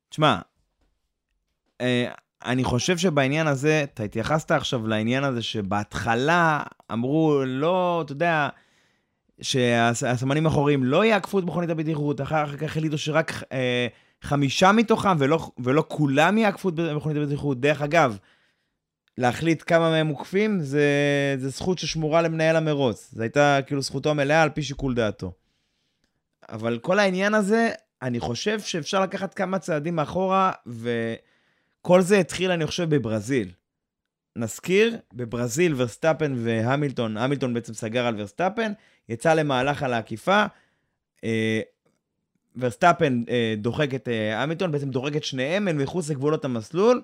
[0.08, 0.38] תשמע,
[1.80, 2.12] אה,
[2.44, 8.48] אני חושב שבעניין הזה, אתה התייחסת עכשיו לעניין הזה שבהתחלה אמרו, לא, אתה יודע,
[9.40, 13.86] שהסמנים האחוריים לא יעקפו את מכונית הבטיחות, אחר כך החליטו שרק אה,
[14.22, 17.60] חמישה מתוכם, ולא, ולא כולם יעקפו את מכונית הבטיחות.
[17.60, 18.18] דרך אגב,
[19.18, 20.84] להחליט כמה מהם מוקפים, זה,
[21.38, 23.10] זה זכות ששמורה למנהל המרוץ.
[23.12, 25.32] זו הייתה כאילו זכותו המלאה על פי שיקול דעתו.
[26.48, 27.70] אבל כל העניין הזה,
[28.02, 33.50] אני חושב שאפשר לקחת כמה צעדים מאחורה, וכל זה התחיל, אני חושב, בברזיל.
[34.36, 38.72] נזכיר, בברזיל ורסטאפן והמילטון, המילטון בעצם סגר על ורסטאפן,
[39.08, 40.44] יצא למהלך על העקיפה.
[41.24, 41.60] אה,
[42.56, 47.02] ורסטאפן אה, דוחק את אה, המילטון, בעצם דוחק את שניהם, הם מחוץ לגבולות המסלול.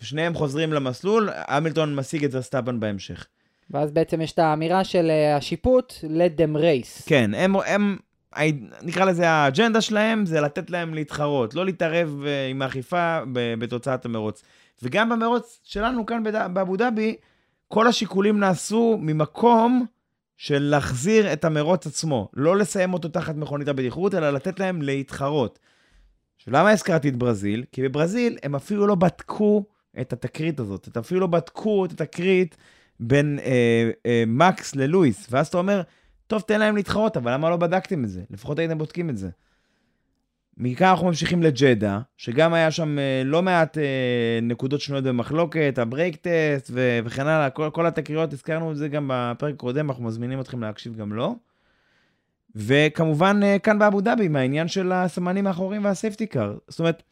[0.00, 3.26] שניהם חוזרים למסלול, המילטון משיג את ורסטאפן בהמשך.
[3.70, 7.02] ואז בעצם יש את האמירה של אה, השיפוט, let them race.
[7.06, 7.96] כן, הם, הם,
[8.82, 14.42] נקרא לזה האג'נדה שלהם, זה לתת להם להתחרות, לא להתערב אה, עם האכיפה בתוצאת המרוץ.
[14.82, 17.16] וגם במרוץ שלנו כאן באבו דאבי,
[17.68, 19.86] כל השיקולים נעשו ממקום
[20.36, 22.28] של להחזיר את המרוץ עצמו.
[22.34, 25.58] לא לסיים אותו תחת מכונית הבטיחות, אלא לתת להם להתחרות.
[26.36, 27.64] עכשיו, למה הזכרתי את ברזיל?
[27.72, 29.64] כי בברזיל הם אפילו לא בדקו
[30.00, 30.88] את התקרית הזאת.
[30.96, 32.56] הם אפילו לא בדקו את התקרית
[33.00, 35.26] בין אה, אה, מקס ללואיס.
[35.30, 35.82] ואז אתה אומר,
[36.26, 38.22] טוב, תן להם להתחרות, אבל למה לא בדקתם את זה?
[38.30, 39.28] לפחות הייתם בודקים את זה.
[40.56, 45.84] מכאן אנחנו ממשיכים לג'דה, שגם היה שם אה, לא מעט אה, נקודות שנויות במחלוקת, ה
[45.84, 50.04] brake test ו- וכן הלאה, כל, כל התקריות, הזכרנו את זה גם בפרק הקודם, אנחנו
[50.04, 51.36] מזמינים אתכם להקשיב גם לו.
[52.56, 56.58] וכמובן, אה, כאן באבו דאבי, מהעניין של הסמנים האחוריים והסייפטי קאר.
[56.68, 57.02] זאת אומרת,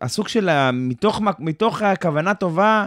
[0.00, 0.70] הסוג של.
[0.72, 2.86] מתוך, מתוך הכוונה טובה,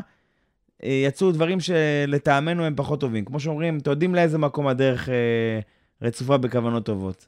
[0.84, 3.26] אה, יצאו דברים שלטעמנו הם פחות טובים.
[3.26, 5.60] כמו שאומרים, אתם יודעים לאיזה מקום הדרך אה,
[6.02, 7.28] רצופה בכוונות טובות.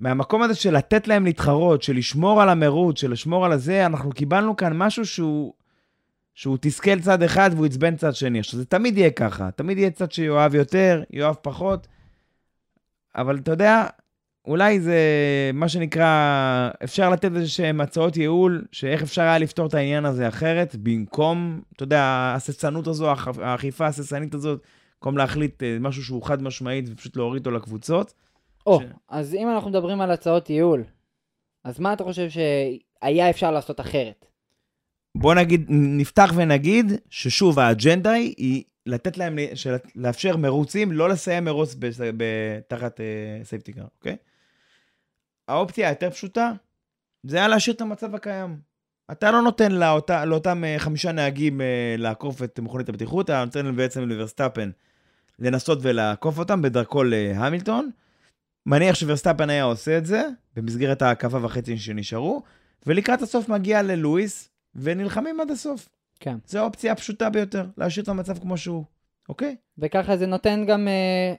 [0.00, 4.10] ומהמקום הזה של לתת להם להתחרות, של לשמור על המרוץ, של לשמור על הזה, אנחנו
[4.10, 5.54] קיבלנו כאן משהו שהוא,
[6.34, 8.38] שהוא תסכל צד אחד והוא עצבן צד שני.
[8.38, 11.86] עכשיו, זה תמיד יהיה ככה, תמיד יהיה צד שיואב יותר, יואב פחות,
[13.14, 13.86] אבל אתה יודע,
[14.46, 15.00] אולי זה
[15.54, 20.28] מה שנקרא, אפשר לתת איזה שהן הצעות ייעול, שאיך אפשר היה לפתור את העניין הזה
[20.28, 24.62] אחרת, במקום, אתה יודע, ההססנות הזו, האכיפה ההססנית הזאת,
[24.94, 28.14] במקום להחליט אה, משהו שהוא חד משמעית ופשוט להוריד אותו לקבוצות.
[28.66, 28.84] או, ש...
[29.08, 30.84] אז אם אנחנו מדברים על הצעות ייעול,
[31.64, 34.26] אז מה אתה חושב שהיה אפשר לעשות אחרת?
[35.14, 39.38] בוא נגיד, נפתח ונגיד ששוב, האג'נדה היא לתת להם,
[39.96, 41.76] לאפשר מרוצים, לא לסיים מרוץ
[42.68, 43.00] תחת
[43.42, 44.16] safety car, אוקיי?
[45.48, 46.52] האופציה היותר פשוטה,
[47.26, 48.56] זה היה להשאיר את המצב הקיים.
[49.12, 53.76] אתה לא נותן לאות, לאותם אה, חמישה נהגים אה, לעקוף את מכונית הבטיחות, אתה נותן
[53.76, 54.70] בעצם לוורסטאפן
[55.38, 57.90] לנסות ולעקוף אותם בדרכו להמילטון.
[58.66, 62.42] מניח שוורסטאפן היה עושה את זה, במסגרת ההקפה וחצי שנשארו,
[62.86, 65.88] ולקראת הסוף מגיע ללואיס, ונלחמים עד הסוף.
[66.20, 66.36] כן.
[66.46, 68.84] זו האופציה הפשוטה ביותר, להשאיר את המצב כמו שהוא,
[69.28, 69.56] אוקיי?
[69.78, 71.34] וככה זה נותן גם אה,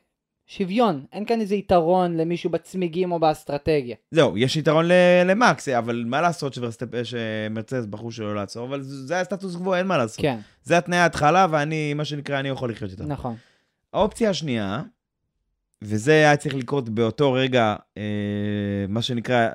[0.47, 3.95] שוויון, אין כאן איזה יתרון למישהו בצמיגים או באסטרטגיה.
[4.12, 4.86] זהו, יש יתרון
[5.25, 6.58] למקס, אבל מה לעשות
[7.03, 10.21] שמרצז בחרו שלא לעצור, אבל זה הסטטוס קוו, אין מה לעשות.
[10.21, 10.39] כן.
[10.63, 13.08] זה התנאי ההתחלה, ואני, מה שנקרא, אני יכול לחיות איתם.
[13.08, 13.36] נכון.
[13.93, 14.82] האופציה השנייה,
[15.82, 18.03] וזה היה צריך לקרות באותו רגע, אה,
[18.89, 19.49] מה שנקרא,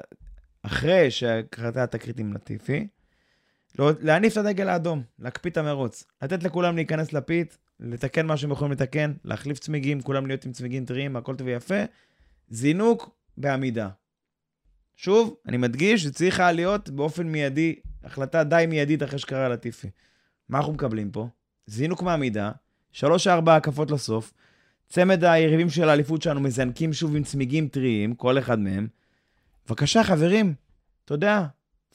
[0.63, 2.87] אחרי שקרתה התקרית עם לטיפי,
[3.79, 8.51] לא, להניף את הדגל האדום, להקפיא את המרוץ, לתת לכולם להיכנס לפית, לתקן מה שהם
[8.51, 11.83] יכולים לתקן, להחליף צמיגים, כולם להיות עם צמיגים טריים, הכל טוב ויפה.
[12.49, 13.89] זינוק בעמידה.
[14.97, 19.91] שוב, אני מדגיש, זה צריך היה להיות באופן מיידי, החלטה די מיידית אחרי שקרה לטיפי.
[20.49, 21.29] מה אנחנו מקבלים פה?
[21.67, 22.53] זינוק מעמידה,
[22.93, 24.33] שלוש-ארבע הקפות לסוף,
[24.89, 28.89] צמד היריבים של האליפות שלנו מזנקים שוב עם צמיגים טריים, כל אחד מהם.
[29.67, 30.55] בבקשה, חברים,
[31.05, 31.47] אתה יודע,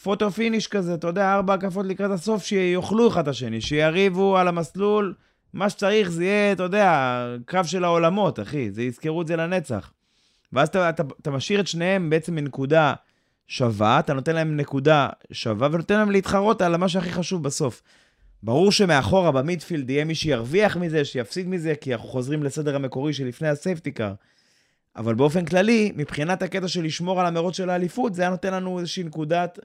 [0.03, 4.47] photo finish כזה, אתה יודע, ארבע הקפות לקראת הסוף, שיאכלו אחד את השני, שיריבו על
[4.47, 5.13] המסלול,
[5.53, 9.93] מה שצריך זה יהיה, אתה יודע, קרב של העולמות, אחי, זה יזכרו את זה לנצח.
[10.53, 12.93] ואז אתה, אתה, אתה משאיר את שניהם בעצם מנקודה
[13.47, 17.81] שווה, אתה נותן להם נקודה שווה ונותן להם להתחרות על מה שהכי חשוב בסוף.
[18.43, 23.13] ברור שמאחורה ב midfield יהיה מי שירוויח מזה, שיפסיד מזה, כי אנחנו חוזרים לסדר המקורי
[23.13, 24.13] שלפני ה safety car.
[24.95, 28.79] אבל באופן כללי, מבחינת הקטע של לשמור על המרוץ של האליפות, זה היה נותן לנו
[28.79, 29.59] איזושהי נקודת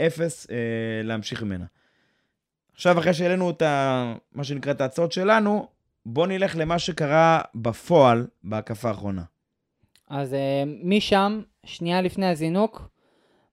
[0.00, 0.56] אפס אה,
[1.04, 1.64] להמשיך ממנה.
[2.80, 5.66] עכשיו, אחרי שהעלינו את ה, מה שנקרא את ההצעות שלנו,
[6.06, 9.22] בואו נלך למה שקרה בפועל בהקפה האחרונה.
[10.08, 12.88] אז אה, משם, שנייה לפני הזינוק,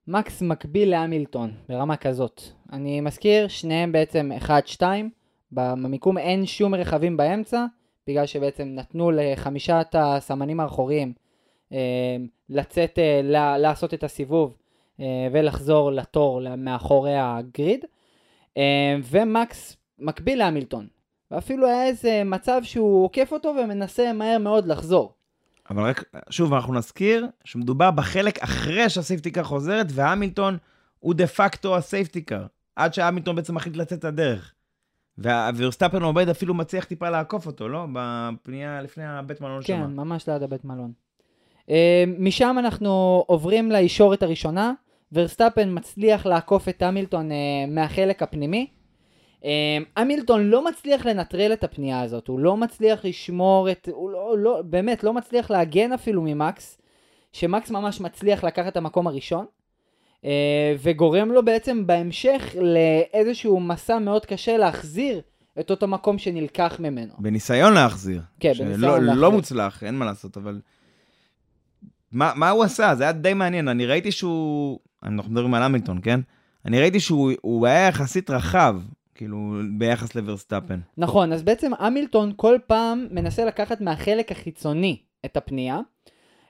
[0.06, 2.42] מקס מקביל להמילטון, ברמה כזאת.
[2.72, 4.30] אני מזכיר, שניהם בעצם
[4.78, 4.82] 1-2,
[5.52, 7.64] במיקום אין שום רכבים באמצע,
[8.06, 11.12] בגלל שבעצם נתנו לחמישת הסמנים האחוריים
[11.72, 12.16] אה,
[12.50, 13.20] לצאת, אה,
[13.58, 14.56] לעשות את הסיבוב
[15.32, 17.84] ולחזור לתור מאחורי הגריד.
[18.58, 20.86] אה, ומקס מקביל להמילטון.
[21.30, 25.14] ואפילו היה איזה מצב שהוא עוקף אותו ומנסה מהר מאוד לחזור.
[25.70, 30.56] אבל רק, שוב, אנחנו נזכיר שמדובר בחלק אחרי שה safety car חוזרת, והמילטון
[30.98, 34.52] הוא דה פקטו ה safety car, עד שהמילטון בעצם מחליט לצאת לדרך.
[35.18, 37.86] וורסטאפן עובד אפילו מצליח טיפה לעקוף אותו, לא?
[37.92, 39.96] בפנייה לפני הבית מלון כן, שם.
[39.96, 40.92] ממש ליד הבית מלון.
[41.66, 41.70] Uh,
[42.18, 44.72] משם אנחנו עוברים לישורת הראשונה.
[45.12, 47.34] ורסטאפן מצליח לעקוף את המילטון uh,
[47.68, 48.66] מהחלק הפנימי.
[49.40, 49.44] Uh,
[49.96, 53.88] המילטון לא מצליח לנטרל את הפנייה הזאת, הוא לא מצליח לשמור את...
[53.92, 56.78] הוא לא, לא, באמת לא מצליח להגן אפילו ממקס,
[57.32, 59.46] שמקס ממש מצליח לקחת את המקום הראשון.
[60.22, 60.24] uh,
[60.82, 65.20] וגורם לו בעצם בהמשך לאיזשהו מסע מאוד קשה להחזיר
[65.60, 67.12] את אותו מקום שנלקח ממנו.
[67.18, 68.22] בניסיון להחזיר.
[68.40, 69.28] כן, בניסיון לא להחזיר.
[69.30, 70.60] מוצלח, אין מה לעשות, אבל...
[72.12, 72.94] מה, מה הוא עשה?
[72.94, 73.68] זה היה די מעניין.
[73.68, 74.78] אני ראיתי שהוא...
[75.02, 76.20] אנחנו מדברים על המילטון, כן?
[76.64, 78.80] אני ראיתי שהוא הוא היה יחסית רחב,
[79.14, 79.38] כאילו,
[79.78, 80.80] ביחס לוורסטאפן.
[80.96, 85.80] נכון, אז בעצם המילטון כל פעם מנסה לקחת מהחלק החיצוני את הפנייה,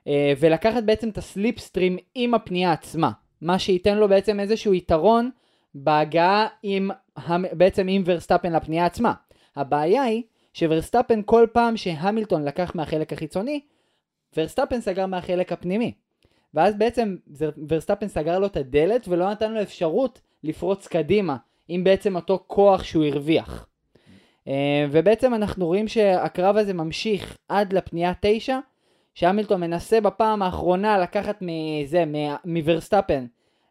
[0.06, 5.30] אה, ולקחת בעצם את ה slipstream עם הפנייה עצמה, מה שייתן לו בעצם איזשהו יתרון
[5.74, 6.90] בהגעה עם,
[7.52, 9.12] בעצם עם ורסטאפן לפנייה עצמה.
[9.56, 10.22] הבעיה היא
[10.52, 13.60] שוורסטאפן כל פעם שהמילטון לקח מהחלק החיצוני,
[14.36, 15.92] ורסטאפן סגר מהחלק הפנימי.
[16.54, 17.16] ואז בעצם
[17.68, 21.36] ורסטאפן סגר לו את הדלת ולא נתן לו אפשרות לפרוץ קדימה
[21.68, 23.66] עם בעצם אותו כוח שהוא הרוויח.
[24.48, 28.58] אה, ובעצם אנחנו רואים שהקרב הזה ממשיך עד לפנייה 9,
[29.14, 33.26] שהמילטון מנסה בפעם האחרונה לקחת מזה, מ- מוורסטאפן,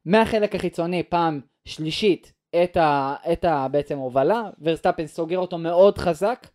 [0.06, 6.48] מהחלק החיצוני פעם שלישית את, ה, את ה, בעצם הובלה, ורסטאפן סוגר אותו מאוד חזק,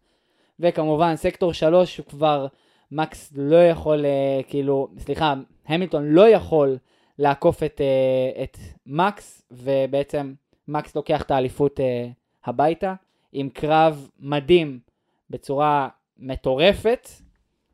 [0.60, 2.46] וכמובן sector 3 הוא כבר,
[2.92, 5.34] מקס לא יכול, אה, כאילו, סליחה,
[5.66, 6.78] המילטון לא יכול
[7.18, 10.34] לעקוף את, אה, את מקס, ובעצם
[10.68, 12.08] מקס לוקח את האליפות אה,
[12.44, 12.94] הביתה,
[13.32, 14.78] עם קרב מדהים
[15.30, 15.88] בצורה
[16.18, 17.08] מטורפת,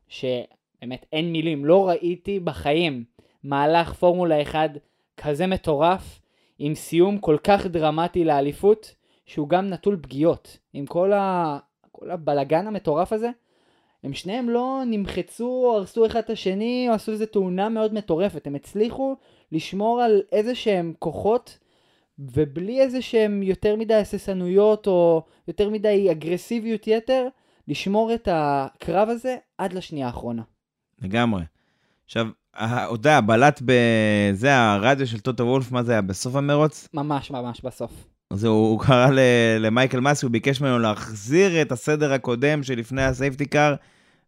[0.07, 3.03] שבאמת אין מילים, לא ראיתי בחיים
[3.43, 4.69] מהלך פורמולה 1
[5.17, 6.21] כזה מטורף,
[6.59, 10.57] עם סיום כל כך דרמטי לאליפות, שהוא גם נטול פגיעות.
[10.73, 11.57] עם כל, ה...
[11.91, 13.29] כל הבלגן המטורף הזה,
[14.03, 18.47] הם שניהם לא נמחצו או הרסו אחד את השני או עשו איזו תאונה מאוד מטורפת.
[18.47, 19.15] הם הצליחו
[19.51, 21.57] לשמור על איזה שהם כוחות
[22.19, 27.27] ובלי איזה שהם יותר מדי הססנויות או יותר מדי אגרסיביות יתר,
[27.67, 30.43] לשמור את הקרב הזה עד לשנייה האחרונה.
[31.01, 31.43] לגמרי.
[32.05, 36.01] עכשיו, ההודעה, הבלט בזה, הרדיו של טוטו וולף, מה זה היה?
[36.01, 36.87] בסוף המרוץ?
[36.93, 38.08] ממש ממש בסוף.
[38.29, 39.09] אז הוא, קרא
[39.59, 43.75] למייקל מסי, הוא ביקש ממנו להחזיר את הסדר הקודם שלפני הסייפטי קאר,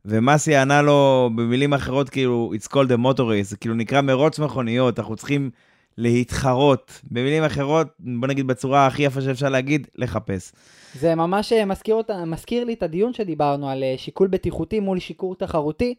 [0.05, 4.99] ומסי ענה לו במילים אחרות, כאילו, it's called a motor race, כאילו נקרא מרוץ מכוניות,
[4.99, 5.49] אנחנו צריכים
[5.97, 7.01] להתחרות.
[7.11, 10.51] במילים אחרות, בוא נגיד בצורה הכי יפה שאפשר להגיד, לחפש.
[10.93, 14.99] זה ממש אה, מזכיר, אותה, מזכיר לי את הדיון שדיברנו על אה, שיקול בטיחותי מול
[14.99, 15.95] שיקול תחרותי.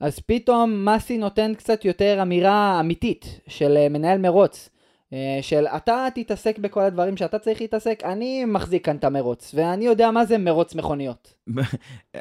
[0.00, 4.68] אז פתאום מסי נותן קצת יותר אמירה אמיתית של אה, מנהל מרוץ.
[5.12, 9.84] אה, של אתה תתעסק בכל הדברים שאתה צריך להתעסק, אני מחזיק כאן את המרוץ, ואני
[9.84, 11.34] יודע מה זה מרוץ מכוניות.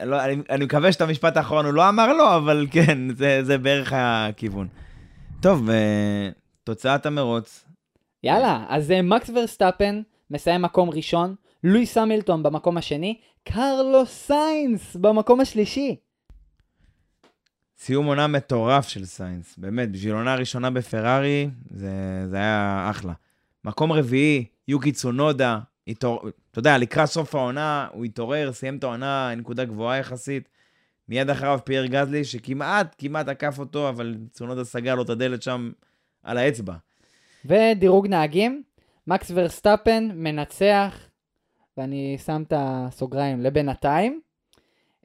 [0.04, 3.58] לא, אני, אני מקווה שאת המשפט האחרון הוא לא אמר לו, אבל כן, זה, זה
[3.58, 4.68] בערך הכיוון.
[5.42, 6.30] טוב, אה,
[6.64, 7.66] תוצאת המרוץ,
[8.24, 15.96] יאללה, אז מקס ורסטאפן מסיים מקום ראשון, לואיס המילטון במקום השני, קרלוס סיינס במקום השלישי.
[17.78, 21.92] סיום עונה מטורף של סיינס, באמת, בשביל עונה ראשונה בפרארי, זה,
[22.30, 23.14] זה היה אחלה.
[23.64, 26.30] מקום רביעי, יוקי צונודה, התעור...
[26.52, 30.50] אתה יודע, לקראת סוף העונה, הוא התעורר, סיים את העונה, נקודה גבוהה יחסית.
[31.10, 35.72] מיד אחריו פייר גזלי, שכמעט, כמעט עקף אותו, אבל צונודה סגר לו את הדלת שם
[36.24, 36.74] על האצבע.
[37.46, 38.64] ודירוג נהגים,
[39.08, 41.00] מקס ורסטאפן מנצח,
[41.78, 44.22] ואני שם את הסוגריים לבינתיים,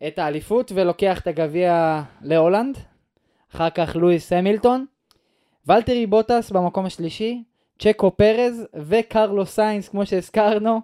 [0.07, 2.79] את האליפות ולוקח את הגביע להולנד,
[3.55, 4.85] אחר כך לואיס המילטון,
[5.67, 7.43] ולטרי בוטאס במקום השלישי,
[7.79, 10.81] צ'קו פרז וקרלוס סיינס כמו שהזכרנו,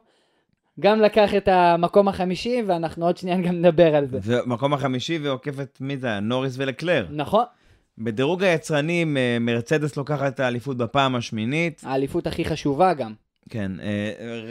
[0.80, 4.18] גם לקח את המקום החמישי, ואנחנו עוד שנייה גם נדבר על זה.
[4.22, 6.06] ומקום החמישי ועוקף את מי זה?
[6.06, 6.20] היה?
[6.20, 7.06] נוריס ולקלר.
[7.10, 7.44] נכון,
[7.98, 11.82] בדירוג היצרנים, אה, מרצדס לוקחת את האליפות בפעם השמינית.
[11.86, 13.12] האליפות הכי חשובה גם.
[13.50, 13.72] כן,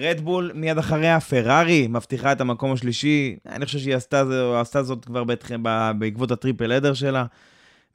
[0.01, 3.35] רדבול מיד אחריה, פרארי מבטיחה את המקום השלישי.
[3.45, 4.23] אני חושב שהיא עשתה,
[4.61, 5.51] עשתה זאת כבר בתח...
[5.61, 7.25] ב- בעקבות הטריפל אדר שלה.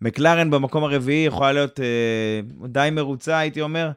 [0.01, 3.91] מקלרן במקום הרביעי יכולה להיות אה, די מרוצה, הייתי אומר.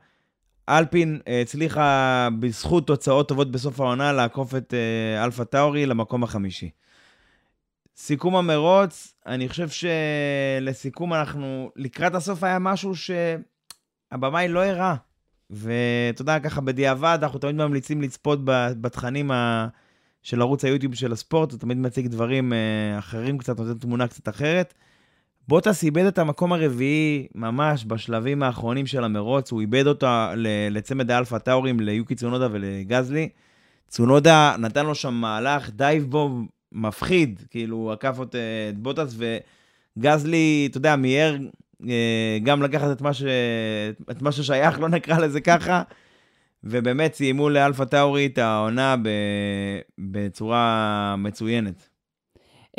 [0.69, 6.69] אלפין אה, הצליחה בזכות תוצאות טובות בסוף העונה לעקוף את אה, אלפה טאורי למקום החמישי.
[7.95, 14.95] סיכום המרוץ, אני חושב שלסיכום אנחנו, לקראת הסוף היה משהו שהבמאי לא הראה.
[15.49, 18.39] ואתה יודע, ככה בדיעבד, אנחנו תמיד ממליצים לצפות
[18.81, 19.67] בתכנים ה...
[20.23, 24.29] של ערוץ היוטיוב של הספורט, הוא תמיד מציג דברים אה, אחרים קצת, נותן תמונה קצת
[24.29, 24.73] אחרת.
[25.47, 30.33] בוטס איבד את המקום הרביעי ממש בשלבים האחרונים של המרוץ, הוא איבד אותה
[30.71, 33.29] לצמד האלפה טאורים, ליוקי צונודה ולגזלי.
[33.87, 36.39] צונודה נתן לו שם מהלך dive bomb
[36.71, 39.15] מפחיד, כאילו, עקף אה, את בוטאס,
[39.97, 41.37] וגזלי, אתה יודע, מיהר
[42.43, 43.24] גם לקחת את מה, ש...
[44.11, 45.82] את מה ששייך, לא נקרא לזה ככה,
[46.63, 49.09] ובאמת סיימו לאלפה טאורי את העונה ב...
[49.97, 51.89] בצורה מצוינת.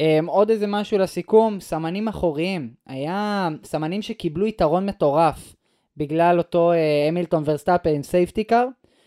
[0.01, 2.71] Um, עוד איזה משהו לסיכום, סממנים אחוריים.
[2.87, 5.57] היה סממנים שקיבלו יתרון מטורף
[5.97, 6.77] בגלל אותו uh,
[7.09, 8.67] המילטון ורסטאפן עם safety car,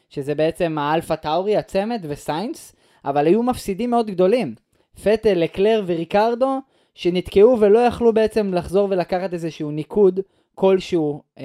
[0.10, 2.76] שזה בעצם האלפה טאורי, הצמד וסיינס,
[3.06, 4.56] אבל היו מפסידים מאוד גדולים.
[5.04, 6.60] פטל, לקלר וריקרדו,
[6.98, 10.20] שנתקעו ולא יכלו בעצם לחזור ולקחת איזשהו ניקוד
[10.56, 11.41] כלשהו um,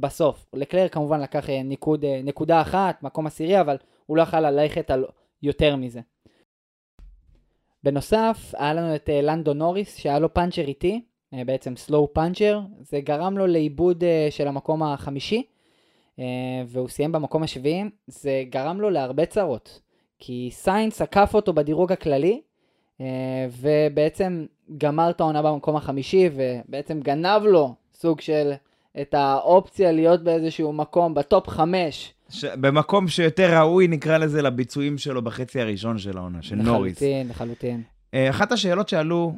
[0.00, 0.46] בסוף.
[0.54, 4.90] לקלר כמובן לקח uh, ניקוד, uh, נקודה אחת, מקום עשירי, אבל הוא לא יכל ללכת
[4.90, 5.04] על
[5.42, 6.00] יותר מזה.
[7.82, 11.00] בנוסף, היה לנו את אה, לנדו נוריס, שהיה לו פאנצ'ר איטי,
[11.34, 15.42] אה, בעצם slow puncture, זה גרם לו לאיבוד אה, של המקום החמישי,
[16.18, 16.24] אה,
[16.66, 19.80] והוא סיים במקום השביעי, זה גרם לו להרבה צרות,
[20.18, 22.40] כי סיינס עקף אותו בדירוג הכללי,
[23.00, 24.46] אה, ובעצם
[24.78, 28.52] גמר את העונה במקום החמישי, ובעצם גנב לו סוג של
[29.00, 32.14] את האופציה להיות באיזשהו מקום ב top חמש.
[32.28, 32.44] ש...
[32.44, 36.96] במקום שיותר ראוי, נקרא לזה, לביצועים שלו בחצי הראשון של העונה, של נוריס.
[36.96, 37.82] לחלוטין, לחלוטין.
[38.14, 39.34] אה, אחת השאלות שעלו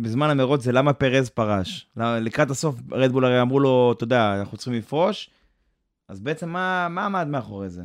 [0.00, 1.86] בזמן המרוץ זה למה פרז פרש.
[1.96, 5.30] לקראת הסוף רדבול הרי אמרו לו, אתה יודע, אנחנו צריכים לפרוש,
[6.08, 7.82] אז בעצם מה, מה עמד מאחורי זה?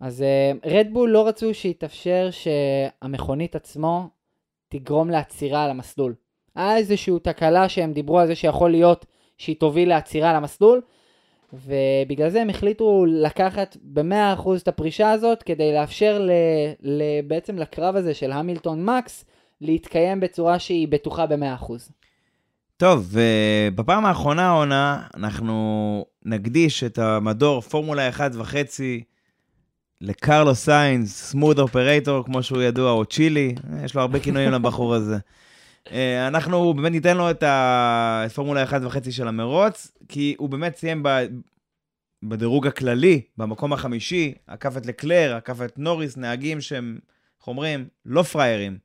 [0.00, 0.24] אז
[0.66, 4.08] רדבול לא רצו שיתאפשר שהמכונית עצמו
[4.68, 6.14] תגרום לעצירה על המסלול.
[6.56, 9.06] היה איזושהי תקלה שהם דיברו על זה שיכול להיות
[9.38, 10.80] שהיא תוביל לעצירה על המסלול,
[11.52, 16.30] ובגלל זה הם החליטו לקחת ב-100% את הפרישה הזאת כדי לאפשר ל,
[16.82, 19.24] ל, בעצם לקרב הזה של המילטון מקס
[19.60, 21.72] להתקיים בצורה שהיא בטוחה ב-100%.
[22.76, 28.20] טוב, ובפעם האחרונה העונה, אנחנו נקדיש את המדור פורמולה 1.5
[30.00, 33.54] לקרלו סיינס, סמוד אופרטור, כמו שהוא ידוע, או צ'ילי,
[33.84, 35.16] יש לו הרבה כינויים לבחור הזה.
[35.92, 40.76] אה, אנחנו באמת ניתן לו את ה- את פורמולה 1.5 של המרוץ, כי הוא באמת
[40.76, 41.08] סיים ב...
[42.22, 46.98] בדירוג הכללי, במקום החמישי, עקף את לקלר, עקף את נוריס, נהגים שהם,
[47.38, 48.78] איך אומרים, לא פראיירים.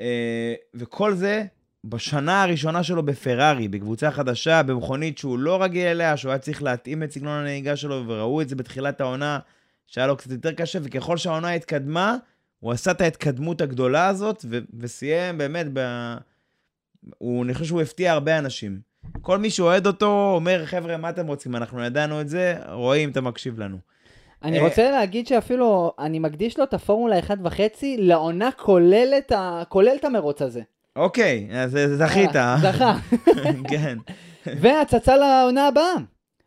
[0.00, 1.44] אה, וכל זה
[1.84, 7.02] בשנה הראשונה שלו בפרארי, בקבוצה חדשה, במכונית שהוא לא רגיל אליה, שהוא היה צריך להתאים
[7.02, 9.38] את סגנון הנהיגה שלו, וראו את זה בתחילת העונה,
[9.86, 12.16] שהיה לו קצת יותר קשה, וככל שהעונה התקדמה,
[12.64, 15.80] הוא עשה את ההתקדמות הגדולה הזאת, ו- וסיים באמת ב...
[17.18, 18.80] הוא, אני חושב שהוא הפתיע הרבה אנשים.
[19.20, 21.56] כל מי שאוהד אותו אומר, חבר'ה, מה אתם רוצים?
[21.56, 23.76] אנחנו ידענו את זה, רואים, אתה מקשיב לנו.
[24.42, 27.60] אני אה, רוצה להגיד שאפילו אני מקדיש לו את הפורמולה 1.5
[27.98, 29.62] לעונה כולל את, ה...
[29.68, 30.62] כולל את המרוץ הזה.
[30.96, 32.36] אוקיי, אז זכית.
[32.36, 32.98] אה, זכה.
[33.70, 33.98] כן.
[34.44, 35.94] והצצה לעונה הבאה.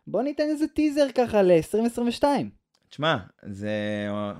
[0.07, 2.23] בוא ניתן איזה טיזר ככה ל-2022.
[2.89, 3.71] תשמע, זה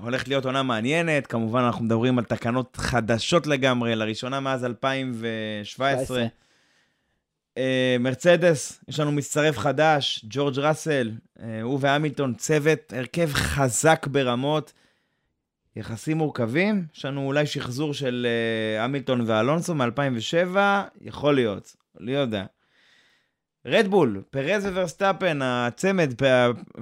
[0.02, 6.26] הולך להיות עונה מעניינת, כמובן אנחנו מדברים על תקנות חדשות לגמרי, לראשונה מאז 2017.
[7.58, 11.10] אה, מרצדס, יש לנו מצטרף חדש, ג'ורג' ראסל,
[11.42, 14.72] אה, הוא והמילטון, צוות, הרכב חזק ברמות,
[15.76, 16.84] יחסים מורכבים.
[16.96, 20.56] יש לנו אולי שחזור של אה, המילטון ואלונסו מ-2007,
[21.00, 22.44] יכול להיות, לא יודע.
[23.68, 26.12] רדבול, פרז וורסטאפן, הצמד,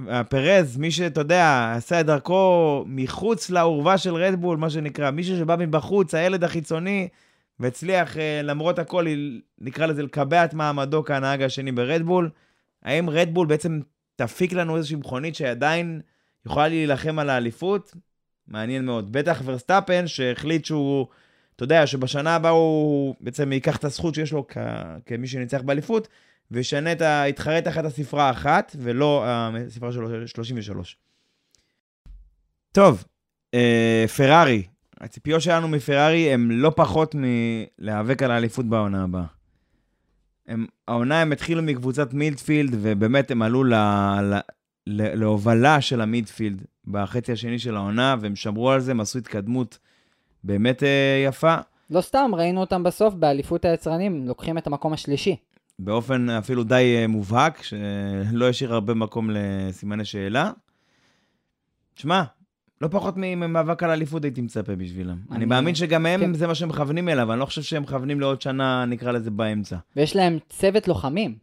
[0.08, 5.56] הפרז, מי שאתה יודע, עשה את דרכו מחוץ לאורווה של רדבול, מה שנקרא, מישהו שבא
[5.58, 7.08] מבחוץ, הילד החיצוני,
[7.60, 9.06] והצליח אה, למרות הכל,
[9.58, 12.30] נקרא לזה, לקבע את מעמדו כנהג השני ברדבול.
[12.82, 13.80] האם רדבול בעצם
[14.16, 16.00] תפיק לנו איזושהי מכונית שעדיין
[16.46, 17.94] יכולה להילחם על האליפות?
[18.48, 19.12] מעניין מאוד.
[19.12, 21.06] בטח ורסטאפן, שהחליט שהוא,
[21.56, 24.58] אתה יודע, שבשנה הבאה הוא בעצם ייקח את הזכות שיש לו כ-
[25.06, 26.08] כמי שניצח באליפות,
[26.50, 27.24] וישנה את ה...
[27.28, 30.96] יתחרה תחת הספרה האחת, ולא הספרה שלו 33.
[32.72, 33.04] טוב,
[33.54, 34.62] אה, פרארי.
[35.00, 39.24] הציפיות שלנו מפרארי הן לא פחות מלהיאבק על האליפות בעונה הבאה.
[40.46, 44.34] הם, העונה הם התחילו מקבוצת מידפילד, ובאמת הם עלו ל, ל,
[44.86, 49.78] ל, להובלה של המידפילד בחצי השני של העונה, והם שמרו על זה, הם עשו התקדמות
[50.44, 51.56] באמת אה, יפה,
[51.90, 55.36] לא סתם, ראינו אותם בסוף באליפות היצרנים, לוקחים את המקום השלישי.
[55.78, 60.50] באופן אפילו די אה, מובהק, שלא השאיר הרבה מקום לסימני שאלה.
[61.96, 62.22] שמע,
[62.80, 65.16] לא פחות ממאבק על אליפות הייתי מצפה בשבילם.
[65.30, 66.34] אני, אני- מאמין שגם הם, כן.
[66.34, 69.76] זה מה שהם מכוונים אליו, אני לא חושב שהם מכוונים לעוד שנה, נקרא לזה, באמצע.
[69.96, 71.34] ויש להם צוות לוחמים.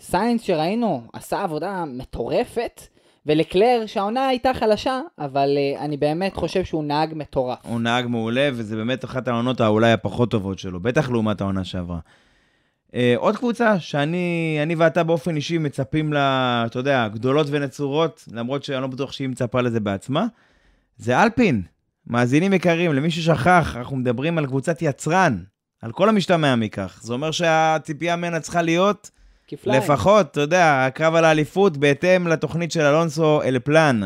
[0.00, 2.80] סיינס שראינו עשה עבודה מטורפת,
[3.26, 7.58] ולקלר שהעונה הייתה חלשה, אבל uh, אני באמת חושב שהוא נהג מטורף.
[7.62, 11.98] הוא נהג מעולה, וזה באמת אחת העונות האולי הפחות טובות שלו, בטח לעומת העונה שעברה.
[12.94, 18.64] Uh, עוד קבוצה שאני אני ואתה באופן אישי מצפים לה, אתה יודע, גדולות ונצורות, למרות
[18.64, 20.26] שאני לא בטוח שהיא מצפה לזה בעצמה,
[20.98, 21.62] זה אלפין.
[22.06, 25.38] מאזינים יקרים, למי ששכח, אנחנו מדברים על קבוצת יצרן,
[25.82, 27.00] על כל המשתמע מכך.
[27.02, 29.10] זה אומר שהציפייה ממנה צריכה להיות
[29.48, 29.82] כפליים.
[29.82, 34.00] לפחות, אתה יודע, הקרב על האליפות בהתאם לתוכנית של אלונסו אל פלן.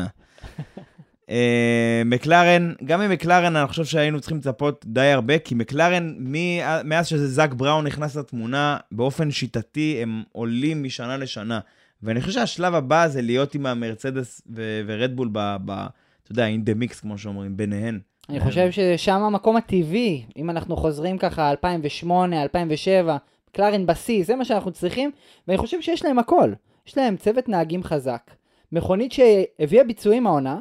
[1.29, 7.07] אה, מקלרן, גם ממקלרן אני חושב שהיינו צריכים לצפות די הרבה, כי מקלרן, מ- מאז
[7.07, 11.59] שזה זאק בראון נכנס לתמונה, באופן שיטתי הם עולים משנה לשנה.
[12.03, 15.85] ואני חושב שהשלב הבא זה להיות עם המרצדס ו- ורדבול, ב- ב-
[16.23, 17.99] אתה יודע, in the mix, כמו שאומרים, ביניהן.
[18.29, 23.17] אני חושב ששם המקום הטבעי, אם אנחנו חוזרים ככה 2008, 2007,
[23.51, 25.11] קלרן בשיא, זה מה שאנחנו צריכים,
[25.47, 26.53] ואני חושב שיש להם הכל.
[26.87, 28.31] יש להם צוות נהגים חזק,
[28.71, 30.59] מכונית שהביאה ביצועים העונה,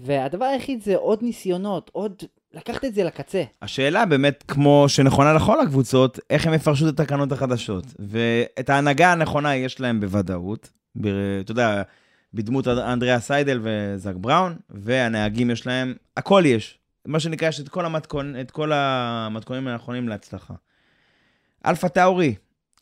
[0.00, 2.12] והדבר היחיד זה עוד ניסיונות, עוד
[2.54, 3.42] לקחת את זה לקצה.
[3.62, 7.84] השאלה באמת, כמו שנכונה לכל הקבוצות, איך הם יפרשו את התקנות החדשות.
[7.98, 10.70] ואת ההנהגה הנכונה יש להם בוודאות.
[10.96, 11.82] ב- אתה יודע,
[12.34, 16.78] בדמות אנדריאה סיידל וזאק בראון, והנהגים יש להם, הכל יש.
[17.06, 20.54] מה שנקרא, יש את כל, המתכון, את כל המתכונים הנכונים להצלחה.
[21.66, 22.34] אלפה טאורי,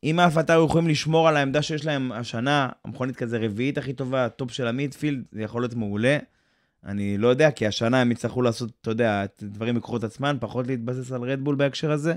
[0.04, 4.28] אם אלפה טאורי יכולים לשמור על העמדה שיש להם השנה, המכונית כזה רביעית הכי טובה,
[4.28, 6.18] top של ה midfield, זה יכול להיות מעולה.
[6.86, 10.66] אני לא יודע, כי השנה הם יצטרכו לעשות, אתה יודע, את דברים מכוחות עצמן, פחות
[10.66, 12.14] להתבסס על רדבול בהקשר הזה.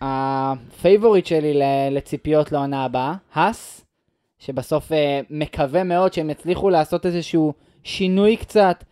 [0.00, 3.84] ה favorite שלי לציפיות לעונה הבאה, האס,
[4.38, 8.84] שבסוף אה, מקווה מאוד שהם יצליחו לעשות איזשהו שינוי קצת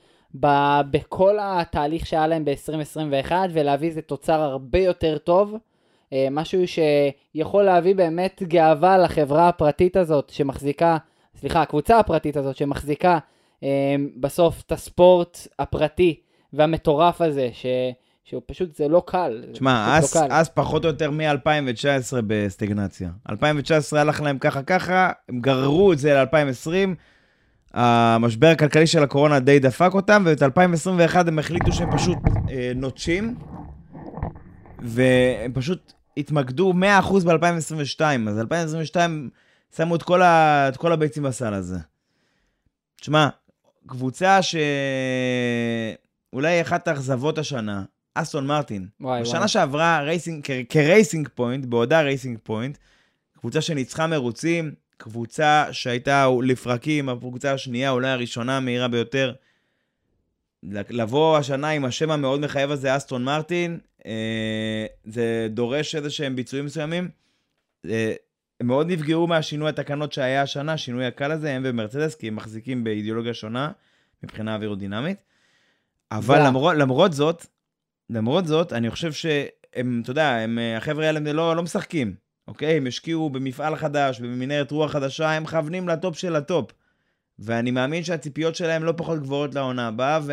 [0.91, 5.55] בכל התהליך שהיה להם ב-2021 ולהביא איזה תוצר הרבה יותר טוב.
[6.13, 10.97] אה, משהו שיכול להביא באמת גאווה לחברה הפרטית הזאת שמחזיקה,
[11.37, 13.19] סליחה, הקבוצה הפרטית הזאת שמחזיקה
[14.21, 16.21] בסוף את הספורט הפרטי
[16.53, 17.67] והמטורף הזה, ש...
[18.25, 19.45] שהוא פשוט, זה לא קל.
[19.53, 20.35] תשמע, פשוט אז, לא קל.
[20.35, 23.11] אז פחות או יותר מ-2019 בסטגנציה.
[23.31, 26.95] 2019 הלך להם ככה ככה, הם גררו את זה ל-2020,
[27.75, 32.19] המשבר הכלכלי של הקורונה די דפק אותם, ואת 2021 הם החליטו שהם פשוט
[32.51, 33.35] אה, נוטשים,
[34.79, 36.75] והם פשוט התמקדו 100%
[37.25, 39.31] ב-2022, אז 2022
[39.77, 40.69] שמו את כל, ה...
[40.69, 41.79] את כל הביצים בסל הזה.
[43.01, 43.29] תשמע,
[43.87, 44.41] קבוצה
[46.33, 47.83] שאולי אחת האכזבות השנה,
[48.15, 48.87] אסטון מרטין.
[49.01, 49.49] וואי, בשנה וואי.
[49.49, 52.79] שעברה, רייסינג, כ- כ Racing Point, בעודה Racing Point,
[53.39, 59.33] קבוצה שניצחה מרוצים, קבוצה שהייתה לפרקים, הקבוצה השנייה, אולי הראשונה המהירה ביותר.
[60.91, 66.65] לבוא השנה עם השם המאוד מחייב הזה, אסטון מרטין, אה, זה דורש איזה שהם ביצועים
[66.65, 67.09] מסוימים.
[67.89, 68.13] אה,
[68.63, 72.85] הם מאוד נפגעו מהשינוי התקנות שהיה השנה, שינוי הקל הזה, הם ומרצדס, כי הם מחזיקים
[72.85, 73.71] באידיאולוגיה שונה
[74.23, 75.17] מבחינה אווירודינמית.
[76.13, 77.47] אבל זה- למרות, למרות זאת,
[78.11, 82.15] למרות זאת, אני חושב שהם, אתה יודע, הם, אה, החבר'ה האלה לא, לא משחקים,
[82.49, 82.77] אוקיי?
[82.77, 86.71] הם השקיעו במפעל חדש, במנהרת רוח חדשה, הם מכוונים ל top של ה top.
[87.39, 90.33] ואני מאמין שהציפיות שלהם לא פחות גבוהות לעונה הבאה, ו...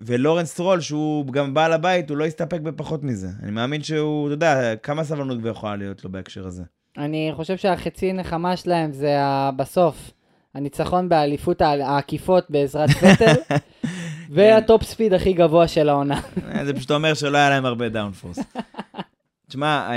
[0.00, 3.28] ולורנס סטרול, שהוא גם בעל הבית, הוא לא יסתפק בפחות מזה.
[3.42, 6.62] אני מאמין שהוא, אתה יודע, כמה סבלנות יכולה להיות לו בהקשר הזה.
[6.98, 10.10] אני חושב שהחצי נחמה שלהם זה ה- בסוף,
[10.54, 13.56] הניצחון באליפות ה- העקיפות בעזרת וטל,
[14.30, 16.20] וה top speed הכי גבוה של העונה.
[16.54, 18.38] אה, זה פשוט אומר שלא היה להם הרבה downforce.
[19.48, 19.96] תשמע, אה,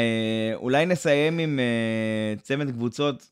[0.55, 3.27] אולי נסיים עם אה, צמד קבוצות,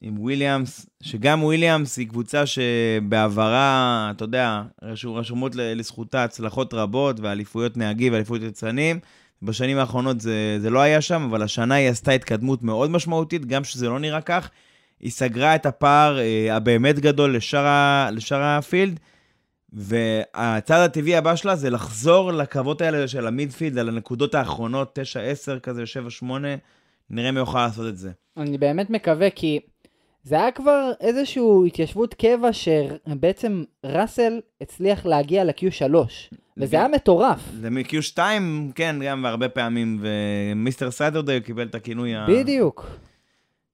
[0.00, 3.72] עם וויליאמס, שגם וויליאמס היא קבוצה שבעברה,
[4.16, 8.98] אתה יודע, רשו- רשומות לזכותה הצלחות רבות, ואליפויות נהגים ואליפויות יצרנים.
[9.42, 13.64] בשנים האחרונות זה, זה לא היה שם, אבל השנה היא עשתה התקדמות מאוד משמעותית, גם
[13.64, 14.50] שזה לא נראה כך.
[15.00, 19.00] היא סגרה את הפער אה, הבאמת גדול לשאר, לשאר ה field,
[19.72, 24.98] והצעד הטבעי הבא שלה זה לחזור לקרבות האלה של ה midfield, על הנקודות האחרונות,
[25.56, 25.84] 9-10 כזה,
[26.22, 26.24] 7-8,
[27.10, 28.10] נראה מי יוכל לעשות את זה.
[28.36, 29.60] אני באמת מקווה, כי
[30.26, 35.94] זה היה כבר איזושהי התיישבות קבע שבעצם ראסל הצליח להגיע ל-Q3,
[36.56, 37.38] וזה היה מטורף.
[37.60, 38.18] זה מ-Q2,
[38.74, 42.26] כן, גם והרבה פעמים, ו Mister Saturday קיבל את הכינוי ה...
[42.28, 42.86] בדיוק.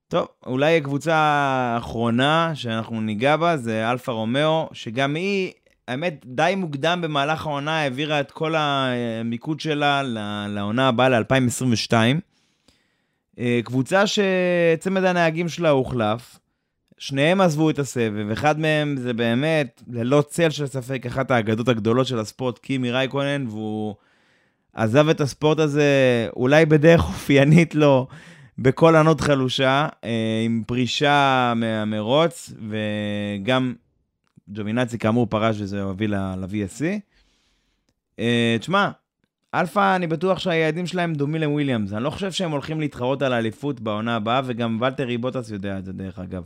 [0.07, 5.51] טוב, אולי הקבוצה האחרונה שאנחנו ניגע בה זה אלפה רומאו, שגם היא,
[5.87, 10.01] האמת, די מוקדם במהלך העונה העבירה את כל המיקוד שלה
[10.49, 11.93] לעונה הבאה, ל-2022.
[13.39, 16.39] אה, קבוצה שצמד הנהגים שלה הוחלף,
[17.03, 22.07] שניהם עזבו את הסבב, אחד מהם זה באמת, ללא צל של ספק, אחת האגדות הגדולות
[22.07, 23.95] של הספורט, קימי רייקונן, והוא
[24.73, 25.83] עזב את הספורט הזה
[26.35, 28.07] אולי בדרך אופיינית לו,
[28.57, 33.73] בקול ענות חלושה, אה, עם פרישה מהמרוץ, וגם
[34.49, 36.83] ג'ובינאצי כאמור פרש וזה הוביל ל-VSC.
[38.19, 38.89] אה, תשמע,
[39.53, 41.93] אלפא, אני בטוח שהיעדים שלהם דומים לוויליאמס.
[41.93, 45.85] אני לא חושב שהם הולכים להתחרות על האליפות בעונה הבאה, וגם ולטרי בוטאס יודע את
[45.85, 46.43] זה, דרך אגב.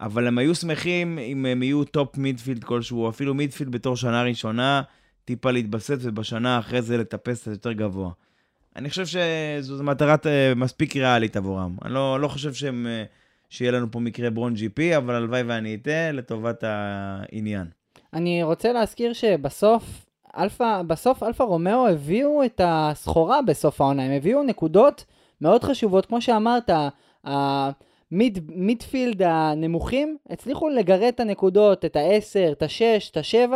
[0.00, 4.82] אבל הם היו שמחים אם הם יהיו top midfield כלשהו, אפילו midfield בתור שנה ראשונה,
[5.24, 8.10] טיפה להתבסס, ובשנה אחרי זה לטפס קצת יותר גבוה.
[8.76, 11.76] אני חושב שזו מטרת אה, מספיק ריאלית עבורם.
[11.84, 13.04] אני לא, לא חושב שהם, אה,
[13.50, 17.66] שיהיה לנו פה מקרה Brawn GP, אבל הלוואי ואני אטעה לטובת העניין.
[18.12, 24.42] אני רוצה להזכיר שבסוף, אלפא, בסוף אלפא רומאו הביאו את הסחורה בסוף העונה, הם הביאו
[24.42, 25.04] נקודות
[25.40, 26.70] מאוד חשובות, כמו שאמרת,
[28.12, 33.52] ה midfield הנמוכים הצליחו לגרד את הנקודות, את ה-10, את ה-6, את ה-7,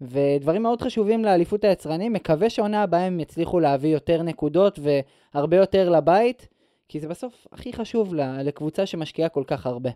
[0.00, 5.90] ודברים מאוד חשובים לאליפות היצרנים, מקווה שעונה הבאה הם יצליחו להביא יותר נקודות והרבה יותר
[5.90, 6.48] לבית,
[6.88, 9.90] כי זה בסוף הכי חשוב לקבוצה שמשקיעה כל כך הרבה.